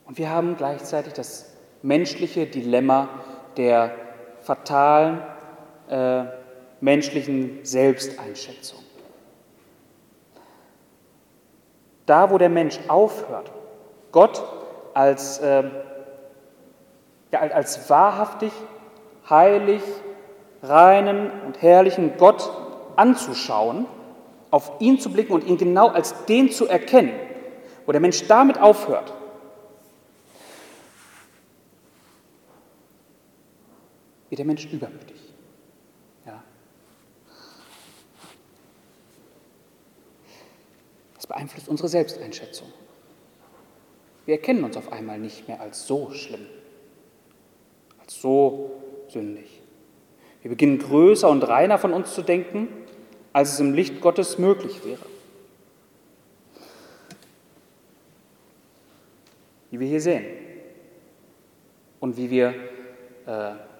[0.04, 1.52] Und wir haben gleichzeitig das
[1.82, 3.08] menschliche Dilemma
[3.56, 3.92] der
[4.40, 5.20] fatalen
[5.88, 6.24] äh,
[6.80, 8.80] menschlichen Selbsteinschätzung.
[12.06, 13.50] Da, wo der Mensch aufhört,
[14.10, 14.42] Gott
[14.94, 15.64] als, äh,
[17.30, 18.52] ja, als wahrhaftig,
[19.30, 19.82] heilig,
[20.62, 22.50] reinen und herrlichen Gott
[22.96, 23.86] anzuschauen,
[24.50, 27.12] auf ihn zu blicken und ihn genau als den zu erkennen,
[27.86, 29.14] wo der Mensch damit aufhört,
[34.32, 35.20] wird der Mensch übermütig.
[36.24, 36.42] Ja.
[41.14, 42.72] Das beeinflusst unsere Selbsteinschätzung.
[44.24, 46.46] Wir erkennen uns auf einmal nicht mehr als so schlimm,
[48.00, 48.70] als so
[49.08, 49.60] sündig.
[50.40, 52.68] Wir beginnen größer und reiner von uns zu denken,
[53.34, 55.04] als es im Licht Gottes möglich wäre.
[59.70, 60.24] Wie wir hier sehen
[62.00, 62.54] und wie wir
[63.26, 63.71] äh,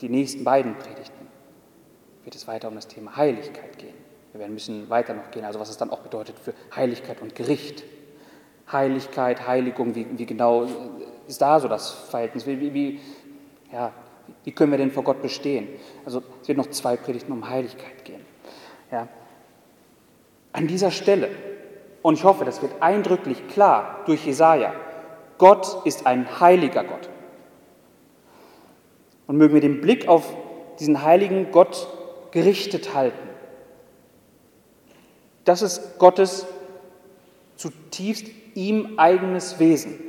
[0.00, 1.26] die nächsten beiden Predigten
[2.24, 3.94] wird es weiter um das Thema Heiligkeit gehen.
[4.32, 7.20] Wir werden ein bisschen weiter noch gehen, also was es dann auch bedeutet für Heiligkeit
[7.20, 7.84] und Gericht.
[8.70, 10.66] Heiligkeit, Heiligung, wie, wie genau
[11.26, 12.46] ist da so das Verhältnis?
[12.46, 13.00] Wie, wie,
[13.72, 13.92] ja,
[14.44, 15.68] wie können wir denn vor Gott bestehen?
[16.04, 18.24] Also es wird noch zwei Predigten um Heiligkeit gehen.
[18.92, 19.08] Ja.
[20.52, 21.30] An dieser Stelle,
[22.02, 24.72] und ich hoffe, das wird eindrücklich klar durch Jesaja,
[25.38, 27.08] Gott ist ein heiliger Gott.
[29.30, 30.34] Und mögen wir den Blick auf
[30.80, 31.86] diesen heiligen Gott
[32.32, 33.28] gerichtet halten.
[35.44, 36.48] Das ist Gottes
[37.54, 38.26] zutiefst
[38.56, 40.00] ihm eigenes Wesen.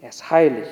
[0.00, 0.66] Er ist heilig.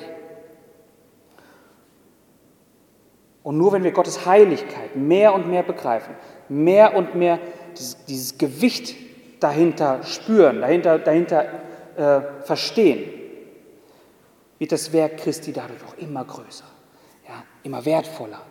[3.43, 6.13] Und nur wenn wir Gottes Heiligkeit mehr und mehr begreifen,
[6.49, 7.39] mehr und mehr
[7.77, 8.93] dieses, dieses Gewicht
[9.39, 11.45] dahinter spüren, dahinter, dahinter
[11.95, 13.09] äh, verstehen,
[14.59, 16.65] wird das Werk Christi dadurch auch immer größer
[17.63, 18.41] immer wertvoller.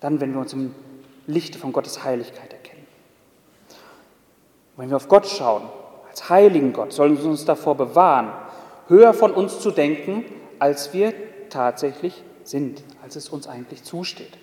[0.00, 0.74] Dann, wenn wir uns im
[1.26, 2.86] Lichte von Gottes Heiligkeit erkennen.
[4.76, 5.62] wenn wir auf Gott schauen,
[6.08, 8.32] als heiligen Gott, sollen wir uns davor bewahren,
[8.88, 10.24] höher von uns zu denken,
[10.58, 11.12] als wir
[11.50, 14.38] tatsächlich sind, als es uns eigentlich zusteht.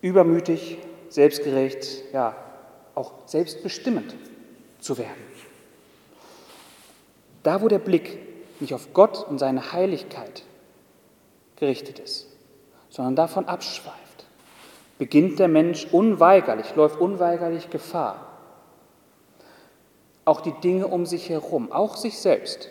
[0.00, 0.78] Übermütig,
[1.08, 2.36] selbstgerecht, ja,
[2.94, 4.14] auch selbstbestimmend
[4.80, 5.22] zu werden.
[7.42, 8.18] Da, wo der Blick
[8.60, 10.44] nicht auf Gott und seine Heiligkeit
[11.56, 12.26] gerichtet ist,
[12.88, 14.26] sondern davon abschweift,
[14.98, 18.26] beginnt der Mensch unweigerlich, läuft unweigerlich Gefahr,
[20.24, 22.68] auch die Dinge um sich herum, auch sich selbst,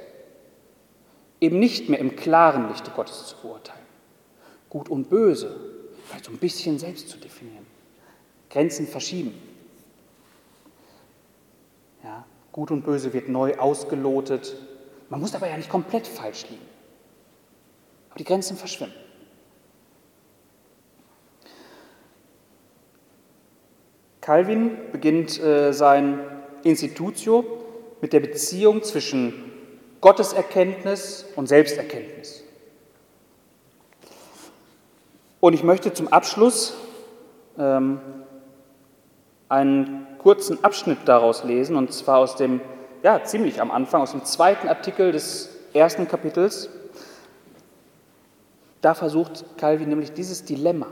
[1.40, 3.80] eben nicht mehr im klaren Lichte Gottes zu beurteilen,
[4.70, 5.60] gut und böse,
[6.06, 7.66] vielleicht so ein bisschen selbst zu definieren,
[8.50, 9.34] Grenzen verschieben.
[12.04, 14.56] Ja, gut und böse wird neu ausgelotet,
[15.10, 16.66] man muss aber ja nicht komplett falsch liegen.
[18.10, 18.96] Aber die Grenzen verschwimmen.
[24.22, 26.20] Calvin beginnt äh, sein
[26.64, 27.46] Institutio
[28.02, 29.52] mit der Beziehung zwischen
[30.02, 32.44] Gotteserkenntnis und Selbsterkenntnis.
[35.40, 36.76] Und ich möchte zum Abschluss
[37.58, 38.02] ähm,
[39.50, 42.60] einen kurzen Abschnitt daraus lesen, und zwar aus dem
[43.08, 46.68] ja, ziemlich am Anfang, aus dem zweiten Artikel des ersten Kapitels.
[48.82, 50.88] Da versucht Calvin nämlich dieses Dilemma,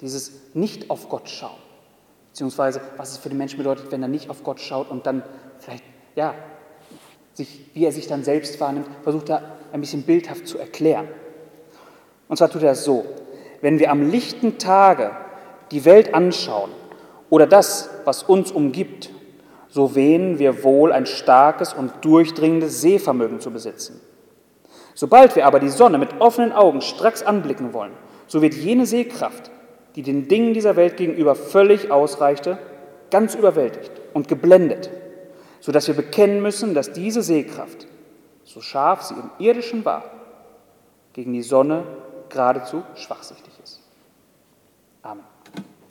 [0.00, 1.58] dieses Nicht auf Gott schauen,
[2.30, 5.22] beziehungsweise was es für den Menschen bedeutet, wenn er nicht auf Gott schaut und dann
[5.58, 5.84] vielleicht,
[6.16, 6.34] ja,
[7.34, 11.06] sich, wie er sich dann selbst wahrnimmt, versucht er ein bisschen bildhaft zu erklären.
[12.28, 13.04] Und zwar tut er es so,
[13.60, 15.10] wenn wir am lichten Tage
[15.70, 16.70] die Welt anschauen
[17.28, 19.10] oder das, was uns umgibt,
[19.78, 24.00] so wähnen wir wohl ein starkes und durchdringendes Sehvermögen zu besitzen.
[24.92, 27.92] Sobald wir aber die Sonne mit offenen Augen stracks anblicken wollen,
[28.26, 29.52] so wird jene Sehkraft,
[29.94, 32.58] die den Dingen dieser Welt gegenüber völlig ausreichte,
[33.12, 34.90] ganz überwältigt und geblendet,
[35.60, 37.86] sodass wir bekennen müssen, dass diese Sehkraft,
[38.42, 40.10] so scharf sie im irdischen war,
[41.12, 41.84] gegen die Sonne
[42.30, 43.47] geradezu schwachsichtig.